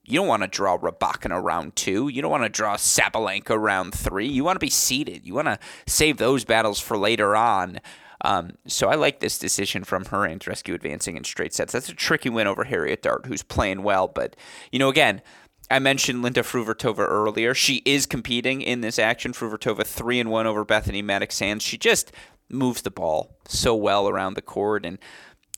you 0.04 0.18
don't 0.18 0.26
want 0.26 0.42
to 0.42 0.48
draw 0.48 0.78
Rybakina 0.78 1.42
round 1.42 1.76
two. 1.76 2.08
You 2.08 2.22
don't 2.22 2.30
want 2.30 2.44
to 2.44 2.48
draw 2.48 2.76
Sabalenka 2.76 3.60
round 3.60 3.94
three. 3.94 4.26
You 4.26 4.42
want 4.42 4.56
to 4.56 4.64
be 4.64 4.70
seated. 4.70 5.26
You 5.26 5.34
want 5.34 5.48
to 5.48 5.58
save 5.86 6.16
those 6.16 6.44
battles 6.44 6.80
for 6.80 6.96
later 6.96 7.36
on. 7.36 7.80
Um, 8.22 8.52
so 8.66 8.88
I 8.88 8.96
like 8.96 9.20
this 9.20 9.38
decision 9.38 9.84
from 9.84 10.06
her 10.06 10.28
Andreescu 10.28 10.74
advancing 10.74 11.16
in 11.16 11.24
straight 11.24 11.54
sets. 11.54 11.72
That's 11.72 11.88
a 11.88 11.94
tricky 11.94 12.28
win 12.28 12.46
over 12.46 12.64
Harriet 12.64 13.02
Dart, 13.02 13.26
who's 13.26 13.42
playing 13.42 13.82
well. 13.82 14.08
But, 14.08 14.36
you 14.72 14.78
know, 14.78 14.88
again, 14.88 15.22
I 15.70 15.78
mentioned 15.78 16.22
Linda 16.22 16.42
Fruhvirtova 16.42 17.06
earlier. 17.08 17.54
She 17.54 17.76
is 17.84 18.04
competing 18.04 18.60
in 18.60 18.80
this 18.80 18.98
action. 18.98 19.32
Fruhvirtova 19.32 19.86
three 19.86 20.18
and 20.18 20.30
one 20.30 20.46
over 20.46 20.64
Bethany 20.64 21.02
Mattek-Sands. 21.02 21.64
She 21.64 21.78
just 21.78 22.12
moves 22.48 22.82
the 22.82 22.90
ball 22.90 23.36
so 23.46 23.74
well 23.76 24.08
around 24.08 24.34
the 24.34 24.42
court, 24.42 24.84
and 24.84 24.98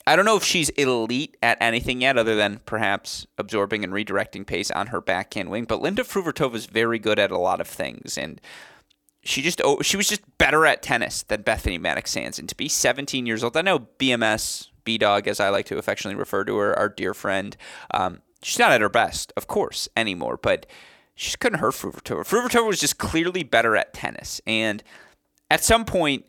I 0.07 0.15
don't 0.15 0.25
know 0.25 0.37
if 0.37 0.45
she's 0.45 0.69
elite 0.71 1.37
at 1.43 1.57
anything 1.61 2.03
yet, 2.03 2.19
other 2.19 2.35
than 2.35 2.61
perhaps 2.67 3.27
absorbing 3.39 3.85
and 3.85 3.93
redirecting 3.93 4.47
pace 4.47 4.71
on 4.71 4.89
her 4.89 5.01
backhand 5.01 5.51
wing. 5.51 5.65
But 5.65 5.81
Linda 5.81 6.03
Fruhvirtova 6.03 6.57
is 6.57 6.67
very 6.67 6.99
good 6.99 7.19
at 7.19 7.31
a 7.31 7.39
lot 7.39 7.61
of 7.61 7.69
things, 7.69 8.19
and 8.19 8.41
she 9.25 9.41
just 9.41 9.63
oh, 9.65 9.81
she 9.81 9.97
was 9.97 10.09
just 10.09 10.23
better 10.39 10.67
at 10.67 10.83
tennis 10.83 11.23
than 11.23 11.43
Bethany 11.43 11.79
Mattek-Sands. 11.79 12.39
And 12.39 12.49
to 12.49 12.57
be 12.57 12.69
17 12.69 13.25
years 13.25 13.43
old, 13.43 13.57
I 13.57 13.63
know 13.63 13.87
BMS 13.99 14.69
B 14.85 14.99
Dog, 14.99 15.27
as 15.27 15.41
I 15.41 15.49
like 15.49 15.67
to 15.67 15.79
affectionately 15.79 16.19
refer 16.19 16.45
to 16.45 16.57
her, 16.57 16.79
our 16.79 16.89
dear 16.89 17.15
friend. 17.15 17.57
Um, 17.93 18.21
she's 18.43 18.59
not 18.59 18.73
at 18.73 18.81
her 18.81 18.89
best, 18.89 19.33
of 19.37 19.47
course, 19.47 19.89
anymore, 19.97 20.39
but 20.41 20.67
she 21.15 21.37
couldn't 21.37 21.61
hurt 21.61 21.75
Fruhvirtova. 21.75 22.27
Fruhvirtova 22.27 22.67
was 22.67 22.81
just 22.81 22.99
clearly 22.99 23.43
better 23.43 23.77
at 23.77 23.93
tennis. 23.93 24.41
And 24.47 24.83
at 25.51 25.63
some 25.63 25.85
point, 25.85 26.27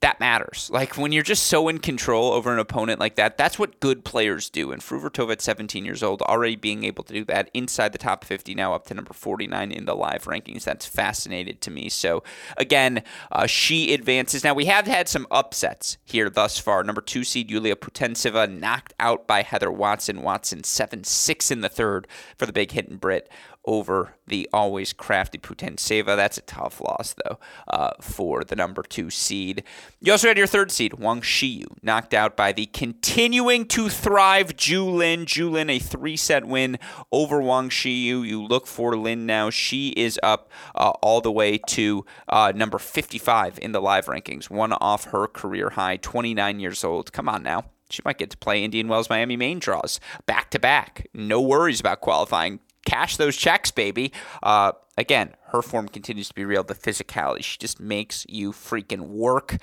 that 0.00 0.18
matters. 0.18 0.70
Like 0.72 0.96
when 0.96 1.12
you're 1.12 1.22
just 1.22 1.46
so 1.46 1.68
in 1.68 1.78
control 1.78 2.32
over 2.32 2.52
an 2.52 2.58
opponent 2.58 2.98
like 2.98 3.16
that, 3.16 3.36
that's 3.36 3.58
what 3.58 3.80
good 3.80 4.02
players 4.02 4.48
do. 4.48 4.72
And 4.72 4.80
Fruhvirtova 4.80 5.32
at 5.32 5.42
17 5.42 5.84
years 5.84 6.02
old, 6.02 6.22
already 6.22 6.56
being 6.56 6.84
able 6.84 7.04
to 7.04 7.12
do 7.12 7.24
that 7.26 7.50
inside 7.52 7.92
the 7.92 7.98
top 7.98 8.24
50, 8.24 8.54
now 8.54 8.72
up 8.72 8.86
to 8.86 8.94
number 8.94 9.12
49 9.12 9.70
in 9.70 9.84
the 9.84 9.94
live 9.94 10.24
rankings. 10.24 10.64
That's 10.64 10.86
fascinated 10.86 11.60
to 11.62 11.70
me. 11.70 11.90
So 11.90 12.22
again, 12.56 13.02
uh, 13.30 13.46
she 13.46 13.92
advances. 13.92 14.42
Now 14.42 14.54
we 14.54 14.64
have 14.66 14.86
had 14.86 15.06
some 15.08 15.26
upsets 15.30 15.98
here 16.04 16.30
thus 16.30 16.58
far. 16.58 16.82
Number 16.82 17.02
two 17.02 17.22
seed 17.22 17.50
Yulia 17.50 17.76
Putintseva 17.76 18.50
knocked 18.50 18.94
out 18.98 19.26
by 19.26 19.42
Heather 19.42 19.70
Watson. 19.70 20.22
Watson 20.22 20.64
7 20.64 21.04
6 21.04 21.50
in 21.50 21.60
the 21.60 21.68
third 21.68 22.08
for 22.38 22.46
the 22.46 22.52
big 22.52 22.72
hitting 22.72 22.96
Brit 22.96 23.30
over 23.64 24.14
the 24.26 24.48
always 24.52 24.92
crafty 24.92 25.38
Putintseva. 25.38 26.16
That's 26.16 26.38
a 26.38 26.42
tough 26.42 26.80
loss, 26.80 27.14
though, 27.24 27.38
uh, 27.68 27.90
for 28.00 28.42
the 28.44 28.56
number 28.56 28.82
two 28.82 29.10
seed. 29.10 29.64
You 30.00 30.12
also 30.12 30.28
had 30.28 30.38
your 30.38 30.46
third 30.46 30.70
seed, 30.70 30.94
Wang 30.94 31.20
Xiyu, 31.20 31.66
knocked 31.82 32.14
out 32.14 32.36
by 32.36 32.52
the 32.52 32.66
continuing 32.66 33.66
to 33.66 33.88
thrive 33.88 34.56
Zhu 34.56 34.90
Lin. 34.92 35.26
Zhu 35.26 35.50
Lin, 35.50 35.68
a 35.68 35.78
three 35.78 36.16
set 36.16 36.44
win 36.44 36.78
over 37.12 37.40
Wang 37.40 37.68
Xiyu. 37.68 38.26
You 38.26 38.42
look 38.42 38.66
for 38.66 38.96
Lin 38.96 39.26
now. 39.26 39.50
She 39.50 39.90
is 39.90 40.18
up 40.22 40.50
uh, 40.74 40.90
all 41.02 41.20
the 41.20 41.32
way 41.32 41.58
to 41.68 42.04
uh, 42.28 42.52
number 42.54 42.78
55 42.78 43.58
in 43.60 43.72
the 43.72 43.80
live 43.80 44.06
rankings, 44.06 44.48
one 44.48 44.72
off 44.74 45.04
her 45.06 45.26
career 45.26 45.70
high, 45.70 45.96
29 45.96 46.60
years 46.60 46.84
old. 46.84 47.12
Come 47.12 47.28
on 47.28 47.42
now. 47.42 47.64
She 47.90 48.02
might 48.04 48.18
get 48.18 48.30
to 48.30 48.36
play 48.38 48.62
Indian 48.62 48.88
Wells 48.88 49.10
Miami 49.10 49.36
main 49.36 49.58
draws 49.58 50.00
back 50.24 50.50
to 50.50 50.58
back. 50.58 51.08
No 51.12 51.40
worries 51.40 51.80
about 51.80 52.00
qualifying 52.00 52.60
cash 52.84 53.16
those 53.16 53.36
checks, 53.36 53.70
baby. 53.70 54.12
Uh, 54.42 54.72
again, 54.96 55.34
her 55.48 55.62
form 55.62 55.88
continues 55.88 56.28
to 56.28 56.34
be 56.34 56.44
real. 56.44 56.62
The 56.62 56.74
physicality, 56.74 57.42
she 57.42 57.58
just 57.58 57.80
makes 57.80 58.26
you 58.28 58.52
freaking 58.52 59.08
work. 59.08 59.58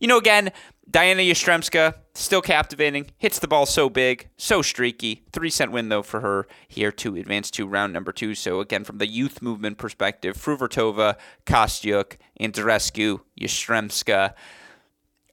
You 0.00 0.08
know, 0.08 0.18
again, 0.18 0.50
Diana 0.90 1.22
Yastremska, 1.22 1.94
still 2.14 2.42
captivating, 2.42 3.12
hits 3.16 3.38
the 3.38 3.46
ball 3.46 3.66
so 3.66 3.88
big, 3.88 4.28
so 4.36 4.60
streaky. 4.60 5.22
Three 5.32 5.48
cent 5.48 5.70
win, 5.70 5.90
though, 5.90 6.02
for 6.02 6.20
her 6.20 6.48
here 6.66 6.90
to 6.90 7.14
advance 7.14 7.52
to 7.52 7.68
round 7.68 7.92
number 7.92 8.10
two. 8.10 8.34
So, 8.34 8.58
again, 8.58 8.82
from 8.82 8.98
the 8.98 9.06
youth 9.06 9.40
movement 9.40 9.78
perspective, 9.78 10.36
Fruhvirtova, 10.36 11.16
Kostyuk, 11.46 12.16
Andreescu, 12.40 13.20
Yastremska 13.40 14.34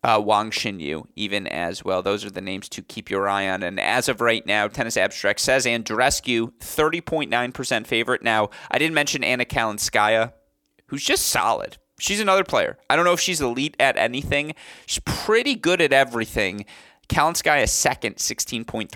uh, 0.04 0.22
Wang 0.24 0.52
Xinyu 0.52 1.06
even 1.16 1.48
as 1.48 1.84
well. 1.84 2.02
Those 2.02 2.24
are 2.24 2.30
the 2.30 2.42
names 2.42 2.70
to 2.70 2.82
keep 2.82 3.10
your 3.10 3.28
eye 3.28 3.50
on. 3.50 3.64
And 3.64 3.80
as 3.80 4.08
of 4.08 4.22
right 4.22 4.46
now, 4.46 4.68
Tennis 4.68 4.98
Abstract 4.98 5.40
says 5.40 5.66
Andreescu, 5.66 6.54
30.9% 6.60 7.88
favorite. 7.88 8.24
Now, 8.24 8.50
I 8.72 8.78
didn't 8.78 8.96
mention 8.96 9.24
Anna 9.24 9.46
Kalinskaya, 9.46 10.34
who's 10.88 11.04
just 11.04 11.28
solid. 11.28 11.78
She's 12.00 12.22
another 12.22 12.46
player. 12.46 12.78
I 12.90 12.96
don't 12.96 13.06
know 13.06 13.14
if 13.14 13.20
she's 13.20 13.42
elite 13.42 13.76
at 13.80 13.98
anything. 13.98 14.54
She's 14.86 15.04
pretty 15.06 15.56
good 15.56 15.82
at 15.82 15.92
everything. 15.92 16.66
Kalinskaya 17.10 17.68
second, 17.68 18.16
16.3%. 18.18 18.90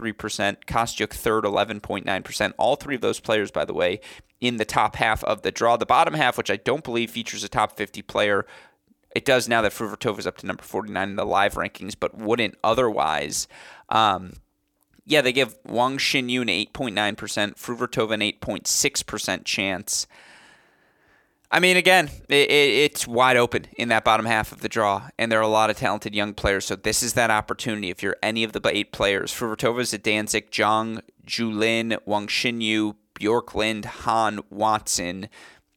Kostyuk 0.65 1.09
third, 1.09 1.43
11.9%. 1.43 2.53
All 2.57 2.75
three 2.75 2.95
of 2.95 3.01
those 3.01 3.19
players, 3.19 3.51
by 3.51 3.65
the 3.65 3.73
way, 3.73 3.99
in 4.39 4.57
the 4.57 4.65
top 4.65 4.95
half 4.95 5.23
of 5.25 5.41
the 5.41 5.51
draw. 5.51 5.75
The 5.75 5.85
bottom 5.85 6.13
half, 6.13 6.37
which 6.37 6.51
I 6.51 6.57
don't 6.57 6.83
believe 6.83 7.11
features 7.11 7.43
a 7.43 7.49
top 7.49 7.75
50 7.75 8.01
player, 8.03 8.45
it 9.15 9.25
does 9.25 9.47
now 9.47 9.61
that 9.61 9.71
Fruhvirtova 9.71 10.19
is 10.19 10.27
up 10.27 10.37
to 10.37 10.45
number 10.45 10.63
49 10.63 11.09
in 11.09 11.15
the 11.15 11.25
live 11.25 11.53
rankings, 11.53 11.93
but 11.99 12.17
wouldn't 12.17 12.55
otherwise. 12.63 13.47
Um, 13.89 14.33
yeah, 15.05 15.21
they 15.21 15.33
give 15.33 15.57
Wang 15.65 15.97
Xinyu 15.97 16.41
an 16.41 16.47
8.9%, 16.47 17.15
Fruhvirtova 17.55 18.13
an 18.13 18.21
8.6% 18.21 19.45
chance. 19.45 20.07
I 21.51 21.59
mean, 21.59 21.77
again, 21.77 22.09
it, 22.29 22.49
it, 22.49 22.51
it's 22.51 23.07
wide 23.07 23.37
open 23.37 23.67
in 23.77 23.89
that 23.89 24.03
bottom 24.03 24.25
half 24.25 24.51
of 24.51 24.61
the 24.61 24.69
draw, 24.69 25.09
and 25.19 25.31
there 25.31 25.37
are 25.39 25.43
a 25.43 25.47
lot 25.47 25.69
of 25.69 25.77
talented 25.77 26.15
young 26.15 26.33
players. 26.33 26.65
So 26.65 26.75
this 26.75 27.03
is 27.03 27.13
that 27.13 27.29
opportunity. 27.29 27.91
If 27.91 28.01
you're 28.01 28.17
any 28.23 28.43
of 28.43 28.53
the 28.53 28.61
eight 28.73 28.91
players, 28.91 29.31
Fruhvirtova 29.31 29.81
is 29.81 29.91
Danzig, 29.91 30.49
Zhang, 30.49 31.01
Zhu 31.27 31.55
Lin, 31.55 31.97
Wang 32.05 32.25
Xinyu, 32.25 32.95
Bjorklund, 33.13 33.85
Han, 33.85 34.39
Watson 34.49 35.29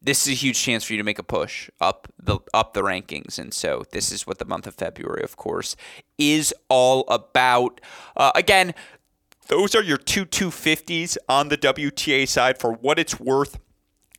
this 0.07 0.27
is 0.27 0.33
a 0.33 0.37
huge 0.37 0.61
chance 0.61 0.85
for 0.85 0.92
you 0.92 0.99
to 0.99 1.05
make 1.05 1.19
a 1.19 1.23
push 1.23 1.69
up 1.81 2.09
the 2.23 2.38
up 2.55 2.75
the 2.75 2.83
rankings, 2.83 3.38
and 3.38 3.53
so 3.53 3.85
this 3.90 4.12
is 4.12 4.27
what 4.27 4.38
the 4.38 4.45
month 4.45 4.66
of 4.66 4.75
February, 4.75 5.23
of 5.23 5.37
course, 5.37 5.77
is 6.16 6.55
all 6.69 7.05
about. 7.09 7.81
Uh, 8.16 8.31
again, 8.35 8.73
those 9.49 9.75
are 9.75 9.83
your 9.83 9.99
two 9.99 10.25
250s 10.25 11.16
on 11.29 11.49
the 11.49 11.59
WTA 11.59 12.27
side 12.29 12.59
for 12.59 12.73
what 12.73 12.99
it's 12.99 13.19
worth. 13.21 13.59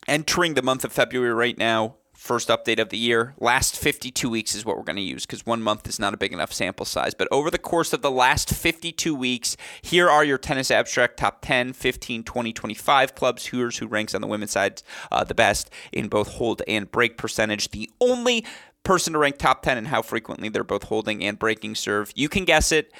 Entering 0.07 0.53
the 0.53 0.61
month 0.61 0.85
of 0.85 0.93
February 0.93 1.33
right 1.33 1.57
now, 1.57 1.95
first 2.27 2.49
update 2.49 2.77
of 2.77 2.89
the 2.89 2.97
year. 2.97 3.33
Last 3.39 3.77
52 3.77 4.29
weeks 4.29 4.53
is 4.53 4.65
what 4.65 4.75
we're 4.75 4.83
going 4.83 4.97
to 4.97 5.01
use 5.01 5.25
because 5.25 5.45
one 5.45 5.61
month 5.61 5.87
is 5.87 5.97
not 5.97 6.13
a 6.13 6.17
big 6.17 6.33
enough 6.33 6.51
sample 6.51 6.85
size. 6.85 7.13
But 7.13 7.29
over 7.31 7.49
the 7.49 7.57
course 7.57 7.93
of 7.93 8.01
the 8.01 8.11
last 8.11 8.53
52 8.53 9.15
weeks, 9.15 9.55
here 9.81 10.09
are 10.09 10.25
your 10.25 10.37
tennis 10.37 10.69
abstract 10.69 11.17
top 11.17 11.39
10, 11.41 11.71
15, 11.71 12.23
20, 12.23 12.53
25 12.53 13.15
clubs. 13.15 13.45
Here's 13.47 13.77
who 13.77 13.87
ranks 13.87 14.13
on 14.13 14.19
the 14.19 14.27
women's 14.27 14.51
side 14.51 14.83
uh, 15.09 15.23
the 15.23 15.33
best 15.33 15.69
in 15.93 16.09
both 16.09 16.33
hold 16.33 16.61
and 16.67 16.91
break 16.91 17.17
percentage. 17.17 17.71
The 17.71 17.89
only 18.01 18.45
person 18.83 19.13
to 19.13 19.19
rank 19.19 19.37
top 19.37 19.63
10 19.63 19.77
and 19.77 19.87
how 19.87 20.01
frequently 20.01 20.49
they're 20.49 20.65
both 20.65 20.83
holding 20.83 21.23
and 21.23 21.39
breaking 21.39 21.75
serve. 21.75 22.11
You 22.13 22.27
can 22.27 22.43
guess 22.43 22.73
it. 22.73 22.91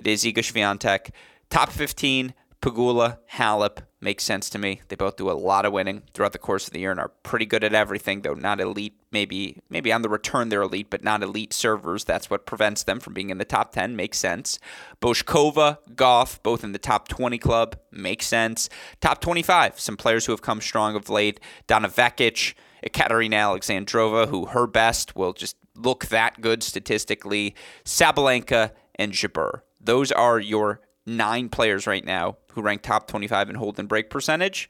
It 0.00 0.06
is 0.08 0.24
Iga 0.24 0.38
Swiatek. 0.38 1.10
Top 1.48 1.70
15, 1.70 2.34
Pegula, 2.60 3.18
Halep, 3.32 3.78
makes 4.00 4.24
sense 4.24 4.48
to 4.50 4.58
me. 4.58 4.80
They 4.88 4.96
both 4.96 5.16
do 5.16 5.30
a 5.30 5.32
lot 5.32 5.64
of 5.64 5.72
winning 5.72 6.02
throughout 6.14 6.32
the 6.32 6.38
course 6.38 6.66
of 6.66 6.72
the 6.72 6.80
year 6.80 6.90
and 6.90 7.00
are 7.00 7.12
pretty 7.22 7.46
good 7.46 7.64
at 7.64 7.74
everything, 7.74 8.22
though 8.22 8.34
not 8.34 8.60
elite. 8.60 8.94
Maybe 9.10 9.60
maybe 9.70 9.92
on 9.92 10.02
the 10.02 10.08
return 10.08 10.48
they're 10.48 10.62
elite, 10.62 10.90
but 10.90 11.02
not 11.02 11.22
elite 11.22 11.52
servers. 11.52 12.04
That's 12.04 12.30
what 12.30 12.46
prevents 12.46 12.82
them 12.82 13.00
from 13.00 13.14
being 13.14 13.30
in 13.30 13.38
the 13.38 13.44
top 13.44 13.72
10. 13.72 13.96
Makes 13.96 14.18
sense. 14.18 14.58
Bouzkova, 15.00 15.78
Gauff, 15.94 16.42
both 16.42 16.62
in 16.62 16.72
the 16.72 16.78
top 16.78 17.08
20 17.08 17.38
club. 17.38 17.76
Makes 17.90 18.26
sense. 18.26 18.68
Top 19.00 19.20
25, 19.20 19.80
some 19.80 19.96
players 19.96 20.26
who 20.26 20.32
have 20.32 20.42
come 20.42 20.60
strong 20.60 20.94
of 20.94 21.08
late. 21.08 21.40
Donna 21.66 21.88
Vekic, 21.88 22.54
Ekaterina 22.82 23.36
Alexandrova, 23.36 24.28
who 24.28 24.46
her 24.46 24.66
best 24.66 25.16
will 25.16 25.32
just 25.32 25.56
look 25.74 26.06
that 26.06 26.40
good 26.40 26.62
statistically. 26.62 27.54
Sabalenka 27.84 28.72
and 28.96 29.12
Jabeur. 29.12 29.62
Those 29.80 30.12
are 30.12 30.38
your 30.38 30.80
nine 31.08 31.48
players 31.48 31.86
right 31.86 32.04
now 32.04 32.36
who 32.52 32.62
rank 32.62 32.82
top 32.82 33.08
25 33.08 33.50
in 33.50 33.56
hold 33.56 33.78
and 33.78 33.88
break 33.88 34.10
percentage. 34.10 34.68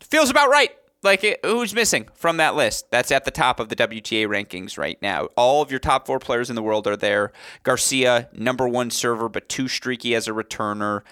Feels 0.00 0.30
about 0.30 0.50
right. 0.50 0.70
Like, 1.02 1.38
who's 1.44 1.74
missing 1.74 2.08
from 2.14 2.38
that 2.38 2.56
list? 2.56 2.90
That's 2.90 3.12
at 3.12 3.24
the 3.24 3.30
top 3.30 3.60
of 3.60 3.68
the 3.68 3.76
WTA 3.76 4.26
rankings 4.26 4.78
right 4.78 5.00
now. 5.00 5.26
All 5.36 5.62
of 5.62 5.70
your 5.70 5.78
top 5.78 6.06
four 6.06 6.18
players 6.18 6.50
in 6.50 6.56
the 6.56 6.62
world 6.62 6.86
are 6.86 6.96
there. 6.96 7.32
Garcia, 7.62 8.28
number 8.32 8.66
one 8.66 8.90
server, 8.90 9.28
but 9.28 9.48
too 9.48 9.68
streaky 9.68 10.14
as 10.14 10.26
a 10.26 10.32
returner. 10.32 11.02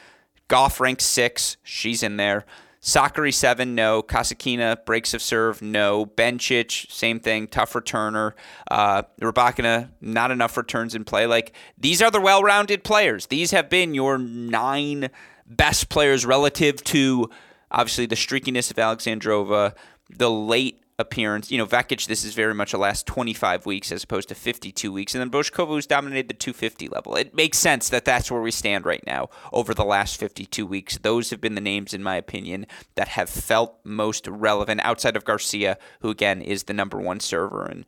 Gauff 0.48 0.80
ranks 0.80 1.04
six. 1.04 1.56
She's 1.62 2.02
in 2.02 2.16
there. 2.16 2.44
Sakkari 2.84 3.32
seven, 3.32 3.74
no. 3.74 4.02
Kasatkina 4.02 4.84
breaks 4.84 5.14
of 5.14 5.22
serve, 5.22 5.62
no. 5.62 6.04
Bencic, 6.04 6.90
same 6.92 7.18
thing, 7.18 7.46
tough 7.46 7.72
returner. 7.72 8.32
Uh, 8.70 9.04
Rybakina, 9.22 9.88
not 10.02 10.30
enough 10.30 10.58
returns 10.58 10.94
in 10.94 11.04
play. 11.04 11.26
Like 11.26 11.56
these 11.78 12.02
are 12.02 12.10
the 12.10 12.20
well-rounded 12.20 12.84
players. 12.84 13.28
These 13.28 13.52
have 13.52 13.70
been 13.70 13.94
your 13.94 14.18
nine 14.18 15.08
best 15.46 15.88
players 15.88 16.26
relative 16.26 16.84
to 16.84 17.30
obviously 17.70 18.04
the 18.04 18.16
streakiness 18.16 18.70
of 18.70 18.76
Alexandrova, 18.76 19.74
the 20.10 20.30
late 20.30 20.83
appearance. 20.98 21.50
You 21.50 21.58
know, 21.58 21.66
Vekic, 21.66 22.06
this 22.06 22.24
is 22.24 22.34
very 22.34 22.54
much 22.54 22.72
a 22.72 22.78
last 22.78 23.06
25 23.06 23.66
weeks 23.66 23.90
as 23.90 24.04
opposed 24.04 24.28
to 24.28 24.34
52 24.34 24.92
weeks. 24.92 25.14
And 25.14 25.20
then 25.20 25.30
Bouzkova, 25.30 25.68
who's 25.68 25.86
dominated 25.86 26.28
the 26.28 26.34
250 26.34 26.88
level. 26.88 27.16
It 27.16 27.34
makes 27.34 27.58
sense 27.58 27.88
that 27.88 28.04
that's 28.04 28.30
where 28.30 28.40
we 28.40 28.50
stand 28.50 28.86
right 28.86 29.04
now 29.06 29.28
over 29.52 29.74
the 29.74 29.84
last 29.84 30.18
52 30.18 30.64
weeks. 30.66 30.98
Those 30.98 31.30
have 31.30 31.40
been 31.40 31.54
the 31.54 31.60
names, 31.60 31.94
in 31.94 32.02
my 32.02 32.16
opinion, 32.16 32.66
that 32.94 33.08
have 33.08 33.28
felt 33.28 33.78
most 33.84 34.28
relevant 34.28 34.80
outside 34.84 35.16
of 35.16 35.24
Garcia, 35.24 35.78
who 36.00 36.10
again 36.10 36.40
is 36.40 36.64
the 36.64 36.74
number 36.74 36.98
one 36.98 37.20
server. 37.20 37.64
And 37.64 37.84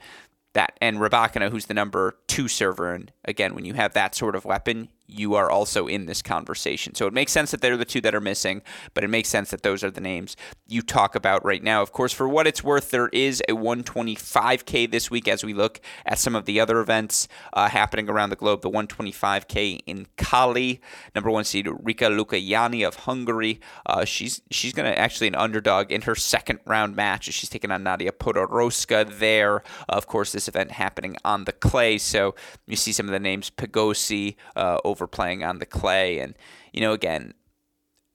that 0.54 0.76
and 0.80 0.98
Rybakina, 0.98 1.50
who's 1.50 1.66
the 1.66 1.74
number 1.74 2.16
two 2.26 2.48
server. 2.48 2.92
And 2.92 3.12
again, 3.24 3.54
when 3.54 3.64
you 3.64 3.74
have 3.74 3.92
that 3.92 4.14
sort 4.14 4.34
of 4.34 4.44
weapon, 4.44 4.88
you 5.06 5.34
are 5.34 5.50
also 5.50 5.86
in 5.86 6.06
this 6.06 6.22
conversation. 6.22 6.94
So 6.94 7.06
it 7.06 7.12
makes 7.12 7.32
sense 7.32 7.50
that 7.50 7.60
they're 7.60 7.76
the 7.76 7.84
two 7.84 8.00
that 8.02 8.14
are 8.14 8.20
missing, 8.20 8.62
but 8.94 9.04
it 9.04 9.08
makes 9.08 9.28
sense 9.28 9.50
that 9.50 9.62
those 9.62 9.84
are 9.84 9.90
the 9.90 10.00
names 10.00 10.36
you 10.68 10.82
talk 10.82 11.14
about 11.14 11.44
right 11.44 11.62
now. 11.62 11.82
Of 11.82 11.92
course, 11.92 12.12
for 12.12 12.28
what 12.28 12.46
it's 12.46 12.64
worth, 12.64 12.90
there 12.90 13.08
is 13.08 13.42
a 13.48 13.52
125K 13.52 14.90
this 14.90 15.10
week 15.10 15.28
as 15.28 15.44
we 15.44 15.54
look 15.54 15.80
at 16.04 16.18
some 16.18 16.34
of 16.34 16.44
the 16.44 16.58
other 16.60 16.80
events 16.80 17.28
uh, 17.52 17.68
happening 17.68 18.08
around 18.08 18.30
the 18.30 18.36
globe. 18.36 18.62
The 18.62 18.70
125K 18.70 19.80
in 19.86 20.06
Cali, 20.16 20.80
number 21.14 21.30
one 21.30 21.44
seed 21.44 21.68
Rika 21.82 22.06
Lucaani 22.06 22.86
of 22.86 22.96
Hungary. 22.96 23.60
Uh, 23.84 24.04
she's 24.04 24.42
she's 24.50 24.72
going 24.72 24.90
to 24.90 24.98
actually 24.98 25.28
an 25.28 25.34
underdog 25.34 25.92
in 25.92 26.02
her 26.02 26.14
second 26.14 26.60
round 26.66 26.96
match. 26.96 27.24
She's 27.32 27.50
taking 27.50 27.70
on 27.70 27.82
Nadia 27.82 28.12
Podoroska 28.12 29.18
there. 29.18 29.62
of 29.88 30.06
course, 30.06 30.32
this 30.32 30.48
event 30.48 30.72
happening 30.72 31.16
on 31.24 31.44
the 31.44 31.52
clay. 31.52 31.98
So 31.98 32.34
you 32.66 32.76
see 32.76 32.92
some 32.92 33.06
of 33.06 33.12
the 33.12 33.20
names 33.20 33.50
Pagosi 33.50 34.36
uh, 34.56 34.78
overplaying 34.96 35.44
on 35.44 35.58
the 35.58 35.66
clay. 35.66 36.18
And, 36.18 36.34
you 36.72 36.80
know, 36.80 36.92
again, 36.92 37.34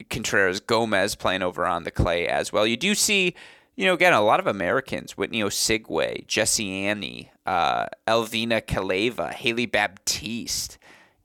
Contreras 0.10 0.60
Gomez 0.60 1.14
playing 1.14 1.44
over 1.44 1.68
on 1.68 1.84
the 1.84 1.92
clay 1.92 2.28
as 2.28 2.52
well. 2.52 2.66
You 2.66 2.76
do 2.76 2.96
see, 2.96 3.36
you 3.76 3.86
know, 3.86 3.94
again, 3.94 4.14
a 4.14 4.22
lot 4.22 4.40
of 4.40 4.48
Americans, 4.48 5.16
Whitney 5.16 5.42
Osuigwe, 5.42 6.26
Jessie 6.26 6.88
Aney, 6.88 7.30
uh, 7.46 7.86
Elvina 8.08 8.62
Kalieva, 8.62 9.32
Hailey 9.32 9.68
Baptiste. 9.68 10.80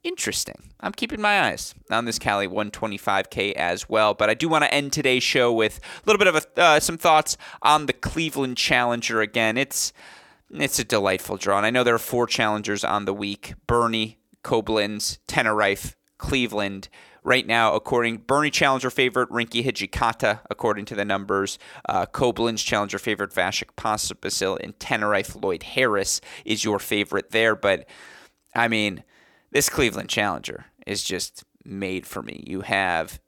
Interesting. 0.04 0.70
I'm 0.80 0.92
keeping 0.92 1.22
my 1.22 1.48
eyes 1.48 1.74
on 1.90 2.04
this 2.04 2.18
Cali 2.18 2.46
125K 2.46 3.52
as 3.54 3.88
well. 3.88 4.12
But 4.12 4.28
I 4.28 4.34
do 4.34 4.48
want 4.48 4.62
to 4.64 4.72
end 4.72 4.92
today's 4.92 5.22
show 5.22 5.50
with 5.50 5.80
a 5.80 6.06
little 6.06 6.18
bit 6.18 6.28
of 6.28 6.36
a, 6.36 6.60
uh, 6.60 6.80
some 6.80 6.98
thoughts 6.98 7.38
on 7.62 7.86
the 7.86 7.94
Cleveland 7.94 8.58
Challenger. 8.58 9.22
Again, 9.22 9.56
it's 9.56 9.92
it's 10.50 10.78
a 10.78 10.84
delightful 10.84 11.38
draw. 11.38 11.56
And 11.56 11.66
I 11.66 11.70
know 11.70 11.82
there 11.82 11.94
are 11.94 11.98
four 11.98 12.26
challengers 12.26 12.84
on 12.84 13.04
the 13.04 13.14
week 13.14 13.54
Burnie, 13.66 14.18
Koblenz, 14.46 15.18
Tenerife, 15.26 15.96
Cleveland. 16.18 16.88
Right 17.24 17.44
now, 17.44 17.74
according 17.74 18.18
Burnie 18.18 18.52
Challenger 18.52 18.90
favorite 18.90 19.28
Rinky 19.30 19.64
Hijikata, 19.64 20.42
according 20.48 20.84
to 20.84 20.94
the 20.94 21.04
numbers, 21.04 21.58
uh, 21.88 22.06
Koblenz 22.06 22.64
Challenger 22.64 23.00
favorite 23.00 23.32
Vasek 23.32 23.74
Pospisil, 23.76 24.56
and 24.62 24.78
Tenerife 24.78 25.34
Lloyd 25.34 25.64
Harris 25.64 26.20
is 26.44 26.62
your 26.62 26.78
favorite 26.78 27.32
there. 27.32 27.56
But 27.56 27.88
I 28.54 28.68
mean, 28.68 29.02
this 29.50 29.68
Cleveland 29.68 30.08
Challenger 30.08 30.66
is 30.86 31.02
just 31.02 31.42
made 31.64 32.06
for 32.06 32.22
me. 32.22 32.44
You 32.46 32.60
have 32.60 33.18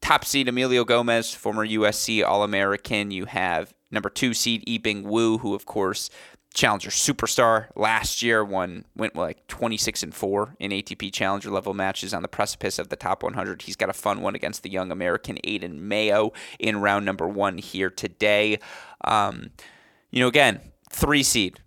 top 0.00 0.24
seed 0.24 0.48
Emilio 0.48 0.86
Gomez, 0.86 1.34
former 1.34 1.66
USC 1.66 2.24
All 2.24 2.42
American. 2.42 3.10
You 3.10 3.26
have 3.26 3.74
number 3.90 4.08
two 4.08 4.32
seed 4.32 4.64
Yibing 4.64 5.02
Wu, 5.02 5.36
who 5.36 5.54
of 5.54 5.66
course 5.66 6.08
Challenger 6.54 6.90
superstar 6.90 7.66
last 7.74 8.22
year. 8.22 8.44
Won 8.44 8.84
went 8.94 9.16
like 9.16 9.46
26 9.48 10.04
and 10.04 10.14
four 10.14 10.54
in 10.60 10.70
ATP 10.70 11.12
Challenger 11.12 11.50
level 11.50 11.74
matches 11.74 12.14
on 12.14 12.22
the 12.22 12.28
precipice 12.28 12.78
of 12.78 12.88
the 12.88 12.96
top 12.96 13.24
100. 13.24 13.62
He's 13.62 13.74
got 13.74 13.90
a 13.90 13.92
fun 13.92 14.22
one 14.22 14.36
against 14.36 14.62
the 14.62 14.70
young 14.70 14.92
American 14.92 15.36
Aidan 15.42 15.88
Mayo 15.88 16.32
in 16.60 16.80
round 16.80 17.04
number 17.04 17.26
one 17.26 17.58
here 17.58 17.90
today. 17.90 18.60
Um, 19.02 19.50
you 20.12 20.20
know, 20.20 20.28
again, 20.28 20.60
three 20.90 21.24
seed, 21.24 21.58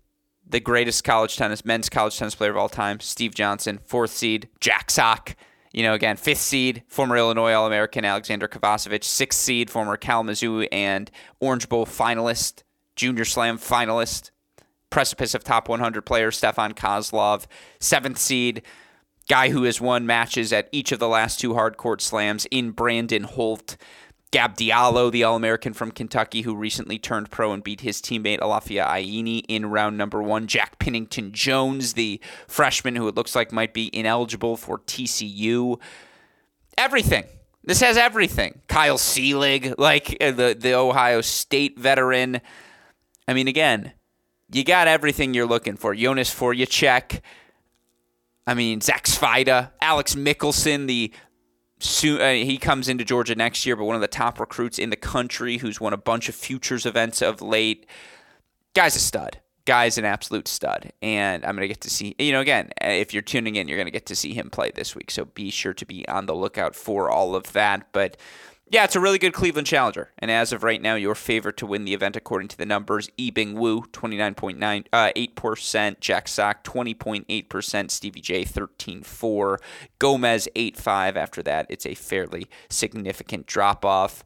the 0.47 0.61
greatest 0.61 1.03
college 1.03 1.35
tennis 1.35 1.65
men's 1.65 1.89
college 1.89 2.17
tennis 2.17 2.35
player 2.35 2.51
of 2.51 2.57
all 2.57 2.69
time, 2.69 3.01
Steve 3.01 3.35
Johnson. 3.35 3.79
Fourth 3.85 4.11
seed, 4.11 4.47
Jack 4.61 4.89
Sock. 4.89 5.35
You 5.73 5.83
know, 5.83 5.93
again, 5.93 6.15
fifth 6.15 6.39
seed, 6.39 6.83
former 6.87 7.17
Illinois 7.17 7.51
All 7.51 7.67
American 7.67 8.05
Aleksandar 8.05 8.47
Kovacevic. 8.47 9.03
Sixth 9.03 9.39
seed, 9.39 9.69
former 9.69 9.97
Kalamazoo 9.97 10.61
and 10.71 11.11
Orange 11.41 11.67
Bowl 11.67 11.85
finalist, 11.85 12.63
Junior 12.95 13.25
Slam 13.25 13.57
finalist 13.57 14.31
precipice 14.89 15.33
of 15.33 15.43
top 15.43 15.69
100 15.69 16.05
players, 16.05 16.37
Stefan 16.37 16.73
Kozlov, 16.73 17.45
seventh 17.79 18.17
seed, 18.17 18.61
guy 19.27 19.49
who 19.49 19.63
has 19.63 19.81
won 19.81 20.05
matches 20.05 20.53
at 20.53 20.69
each 20.71 20.91
of 20.91 20.99
the 20.99 21.07
last 21.07 21.39
two 21.39 21.53
hard 21.53 21.77
court 21.77 22.01
slams 22.01 22.45
in 22.51 22.71
Brandon 22.71 23.23
Holt. 23.23 23.77
Gab 24.31 24.57
Diallo, 24.57 25.09
the 25.09 25.23
All 25.23 25.37
American 25.37 25.73
from 25.73 25.91
Kentucky, 25.91 26.41
who 26.41 26.53
recently 26.53 26.99
turned 26.99 27.31
pro 27.31 27.53
and 27.53 27.63
beat 27.63 27.81
his 27.81 28.01
teammate 28.01 28.39
Alafia 28.39 28.85
Ayeni 28.85 29.43
in 29.47 29.67
round 29.67 29.97
number 29.97 30.21
one. 30.21 30.47
Jack 30.47 30.79
Pinnington 30.79 31.31
Jones, 31.31 31.93
the 31.93 32.19
freshman 32.45 32.97
who 32.97 33.07
it 33.07 33.15
looks 33.15 33.35
like 33.35 33.53
might 33.53 33.73
be 33.73 33.89
ineligible 33.93 34.57
for 34.57 34.79
TCU. 34.79 35.79
Everything. 36.77 37.23
This 37.63 37.79
has 37.81 37.95
everything. 37.95 38.61
Kyle 38.67 38.97
Seelig, 38.97 39.75
like 39.77 40.17
uh, 40.21 40.31
the, 40.31 40.55
the 40.59 40.73
Ohio 40.73 41.21
State 41.21 41.79
veteran. 41.79 42.41
I 43.29 43.33
mean, 43.33 43.47
again, 43.47 43.93
you 44.51 44.63
got 44.63 44.87
everything 44.87 45.33
you're 45.33 45.45
looking 45.45 45.75
for. 45.75 45.93
Jonas 45.95 46.33
Forejtek. 46.33 47.21
I 48.45 48.53
mean, 48.53 48.79
Zach 48.79 49.05
Svajda, 49.05 49.71
Alex 49.81 50.15
Michelsen, 50.15 50.87
the 50.87 51.11
soon 51.79 52.21
uh, 52.21 52.31
he 52.31 52.57
comes 52.57 52.87
into 52.87 53.03
Georgia 53.03 53.35
next 53.35 53.65
year, 53.65 53.75
but 53.75 53.85
one 53.85 53.95
of 53.95 54.01
the 54.01 54.07
top 54.07 54.39
recruits 54.39 54.79
in 54.79 54.89
the 54.89 54.95
country 54.95 55.57
who's 55.57 55.81
won 55.81 55.93
a 55.93 55.97
bunch 55.97 56.29
of 56.29 56.35
futures 56.35 56.85
events 56.85 57.21
of 57.21 57.41
late. 57.41 57.85
Guy's 58.73 58.95
a 58.95 58.99
stud. 58.99 59.39
Guy's 59.65 59.97
an 59.97 60.05
absolute 60.05 60.47
stud. 60.47 60.93
And 61.01 61.43
I'm 61.43 61.55
going 61.55 61.63
to 61.63 61.67
get 61.67 61.81
to 61.81 61.89
see, 61.89 62.15
you 62.17 62.31
know, 62.31 62.39
again, 62.39 62.69
if 62.79 63.13
you're 63.13 63.21
tuning 63.21 63.55
in, 63.55 63.67
you're 63.67 63.77
going 63.77 63.87
to 63.87 63.91
get 63.91 64.05
to 64.05 64.15
see 64.15 64.33
him 64.33 64.49
play 64.49 64.71
this 64.73 64.95
week. 64.95 65.11
So 65.11 65.25
be 65.25 65.49
sure 65.49 65.73
to 65.73 65.85
be 65.85 66.07
on 66.07 66.25
the 66.25 66.35
lookout 66.35 66.73
for 66.73 67.09
all 67.09 67.35
of 67.35 67.51
that. 67.51 67.89
But 67.91 68.15
yeah, 68.69 68.83
it's 68.83 68.95
a 68.95 68.99
really 68.99 69.17
good 69.17 69.33
Cleveland 69.33 69.67
Challenger. 69.67 70.11
And 70.19 70.29
as 70.29 70.51
of 70.51 70.63
right 70.63 70.81
now, 70.81 70.95
your 70.95 71.15
favorite 71.15 71.57
to 71.57 71.65
win 71.65 71.85
the 71.85 71.93
event 71.93 72.15
according 72.15 72.49
to 72.49 72.57
the 72.57 72.65
numbers, 72.65 73.09
Yibing 73.17 73.53
Wu, 73.53 73.83
29.9, 73.83 74.85
uh, 74.91 75.11
8%, 75.15 75.99
Jack 75.99 76.27
Sock, 76.27 76.63
20.8%, 76.63 77.91
Stevie 77.91 78.21
J, 78.21 78.43
13.4, 78.43 79.57
Gomez, 79.99 80.47
8.5. 80.55 81.15
After 81.15 81.41
that, 81.43 81.65
it's 81.69 81.85
a 81.85 81.95
fairly 81.95 82.47
significant 82.69 83.45
drop 83.45 83.85
off. 83.85 84.23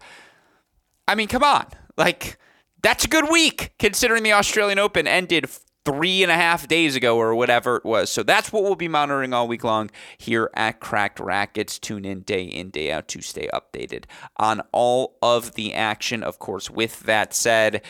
I 1.07 1.15
mean, 1.15 1.27
come 1.27 1.43
on. 1.43 1.67
Like, 1.97 2.37
That's 2.81 3.05
a 3.05 3.07
good 3.07 3.29
week 3.29 3.73
considering 3.77 4.23
the 4.23 4.33
Australian 4.33 4.79
Open 4.79 5.05
ended 5.07 5.45
three 5.83 6.21
and 6.23 6.31
a 6.31 6.35
half 6.35 6.67
days 6.67 6.95
ago 6.95 7.17
or 7.17 7.33
whatever 7.33 7.77
it 7.77 7.85
was. 7.85 8.09
So 8.09 8.23
that's 8.23 8.51
what 8.51 8.63
we'll 8.63 8.75
be 8.75 8.87
monitoring 8.87 9.33
all 9.33 9.47
week 9.47 9.63
long 9.63 9.89
here 10.17 10.49
at 10.53 10.79
Cracked 10.79 11.19
Racquets. 11.19 11.79
Tune 11.79 12.05
in 12.05 12.21
day 12.21 12.43
in, 12.43 12.69
day 12.69 12.91
out 12.91 13.07
to 13.09 13.21
stay 13.21 13.49
updated 13.53 14.05
on 14.37 14.61
all 14.71 15.17
of 15.21 15.55
the 15.55 15.73
action. 15.73 16.23
Of 16.23 16.39
course, 16.39 16.69
with 16.69 17.01
that 17.01 17.33
said, 17.33 17.81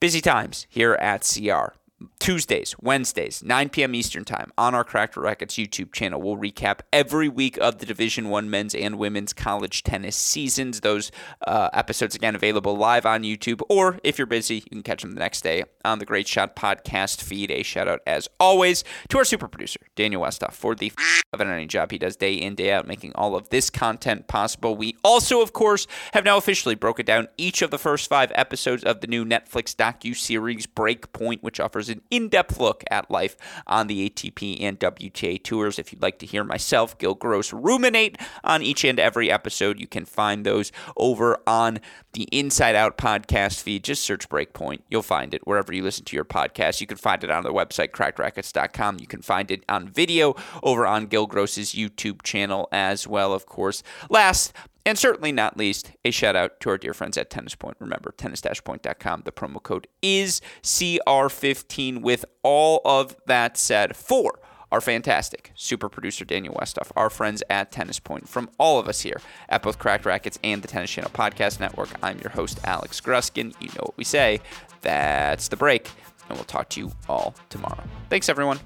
busy 0.00 0.20
times 0.20 0.66
here 0.68 0.94
at 0.94 1.22
CR. 1.22 1.74
Tuesdays, 2.20 2.76
Wednesdays, 2.80 3.42
9 3.42 3.70
p.m. 3.70 3.94
Eastern 3.94 4.24
Time 4.24 4.52
on 4.58 4.74
our 4.74 4.84
Cracked 4.84 5.16
Racquets 5.16 5.54
YouTube 5.54 5.90
channel. 5.90 6.20
We'll 6.20 6.36
recap 6.36 6.80
every 6.92 7.30
week 7.30 7.56
of 7.56 7.78
the 7.78 7.86
Division 7.86 8.28
One 8.28 8.50
men's 8.50 8.74
and 8.74 8.98
women's 8.98 9.32
college 9.32 9.82
tennis 9.82 10.16
seasons. 10.16 10.80
Those 10.80 11.10
uh, 11.46 11.70
episodes 11.72 12.14
again 12.14 12.34
available 12.34 12.76
live 12.76 13.06
on 13.06 13.22
YouTube, 13.22 13.62
or 13.70 13.98
if 14.04 14.18
you're 14.18 14.26
busy, 14.26 14.56
you 14.56 14.70
can 14.70 14.82
catch 14.82 15.00
them 15.00 15.12
the 15.12 15.18
next 15.18 15.40
day 15.40 15.64
on 15.82 15.98
the 15.98 16.04
Great 16.04 16.28
Shot 16.28 16.54
podcast 16.54 17.22
feed. 17.22 17.50
A 17.50 17.62
shout 17.62 17.88
out 17.88 18.00
as 18.06 18.28
always 18.38 18.84
to 19.08 19.16
our 19.16 19.24
super 19.24 19.48
producer 19.48 19.80
Daniel 19.96 20.22
Westoff 20.22 20.52
for 20.52 20.74
the 20.74 20.92
f- 20.96 21.22
of 21.32 21.40
an 21.40 21.68
job 21.68 21.90
he 21.90 21.98
does 21.98 22.16
day 22.16 22.34
in 22.34 22.54
day 22.54 22.72
out, 22.72 22.86
making 22.86 23.12
all 23.14 23.34
of 23.34 23.48
this 23.48 23.70
content 23.70 24.26
possible. 24.26 24.76
We 24.76 24.96
also, 25.02 25.40
of 25.40 25.52
course, 25.52 25.86
have 26.12 26.24
now 26.24 26.36
officially 26.36 26.74
broken 26.74 27.06
down 27.06 27.28
each 27.38 27.62
of 27.62 27.70
the 27.70 27.78
first 27.78 28.10
five 28.10 28.30
episodes 28.34 28.84
of 28.84 29.00
the 29.00 29.06
new 29.06 29.24
Netflix 29.24 29.74
docu 29.74 30.14
series 30.14 30.66
Breakpoint, 30.66 31.42
which 31.42 31.60
offers 31.60 31.88
an 31.88 32.02
in 32.10 32.28
depth 32.28 32.58
look 32.58 32.84
at 32.90 33.10
life 33.10 33.36
on 33.66 33.86
the 33.86 34.08
ATP 34.08 34.60
and 34.60 34.78
WTA 34.78 35.42
tours. 35.42 35.78
If 35.78 35.92
you'd 35.92 36.02
like 36.02 36.18
to 36.18 36.26
hear 36.26 36.44
myself, 36.44 36.98
Gil 36.98 37.14
Gross, 37.14 37.52
ruminate 37.52 38.18
on 38.44 38.62
each 38.62 38.84
and 38.84 38.98
every 38.98 39.30
episode, 39.30 39.80
you 39.80 39.86
can 39.86 40.04
find 40.04 40.44
those 40.44 40.72
over 40.96 41.38
on 41.46 41.80
the 42.12 42.24
Inside 42.32 42.74
Out 42.74 42.98
podcast 42.98 43.62
feed. 43.62 43.84
Just 43.84 44.02
search 44.02 44.28
Breakpoint. 44.28 44.80
You'll 44.88 45.02
find 45.02 45.34
it 45.34 45.46
wherever 45.46 45.72
you 45.72 45.82
listen 45.82 46.04
to 46.06 46.16
your 46.16 46.24
podcast. 46.24 46.80
You 46.80 46.86
can 46.86 46.96
find 46.96 47.22
it 47.22 47.30
on 47.30 47.44
the 47.44 47.52
website, 47.52 47.90
crackedracquets.com. 47.90 48.98
You 49.00 49.06
can 49.06 49.22
find 49.22 49.50
it 49.50 49.64
on 49.68 49.88
video 49.88 50.34
over 50.62 50.86
on 50.86 51.06
Gil 51.06 51.26
Gross's 51.26 51.72
YouTube 51.72 52.22
channel 52.22 52.68
as 52.72 53.06
well, 53.06 53.32
of 53.32 53.46
course. 53.46 53.82
Last 54.08 54.52
and 54.86 54.98
certainly 54.98 55.32
not 55.32 55.56
least, 55.56 55.92
a 56.04 56.10
shout 56.10 56.36
out 56.36 56.60
to 56.60 56.70
our 56.70 56.78
dear 56.78 56.94
friends 56.94 57.16
at 57.18 57.30
Tennis 57.30 57.54
Point. 57.54 57.76
Remember, 57.80 58.12
tennis-point.com. 58.16 59.22
The 59.24 59.32
promo 59.32 59.62
code 59.62 59.86
is 60.02 60.40
CR15. 60.62 62.00
With 62.02 62.24
all 62.42 62.80
of 62.84 63.16
that 63.26 63.56
said, 63.56 63.96
for 63.96 64.40
our 64.72 64.80
fantastic 64.80 65.52
super 65.54 65.88
producer 65.88 66.24
Daniel 66.24 66.54
Westoff, 66.54 66.92
our 66.96 67.10
friends 67.10 67.42
at 67.50 67.72
Tennis 67.72 67.98
Point, 67.98 68.28
from 68.28 68.48
all 68.58 68.78
of 68.78 68.88
us 68.88 69.00
here 69.00 69.20
at 69.48 69.62
both 69.62 69.78
Cracked 69.78 70.04
Racquets 70.04 70.38
and 70.44 70.62
the 70.62 70.68
Tennis 70.68 70.90
Channel 70.90 71.10
Podcast 71.10 71.60
Network, 71.60 71.90
I'm 72.02 72.18
your 72.20 72.30
host, 72.30 72.60
Alex 72.64 73.00
Gruskin. 73.00 73.54
You 73.60 73.68
know 73.68 73.82
what 73.82 73.96
we 73.96 74.04
say. 74.04 74.40
That's 74.80 75.48
the 75.48 75.56
break, 75.56 75.90
and 76.28 76.38
we'll 76.38 76.44
talk 76.44 76.68
to 76.70 76.80
you 76.80 76.92
all 77.08 77.34
tomorrow. 77.48 77.82
Thanks, 78.08 78.28
everyone. 78.28 78.60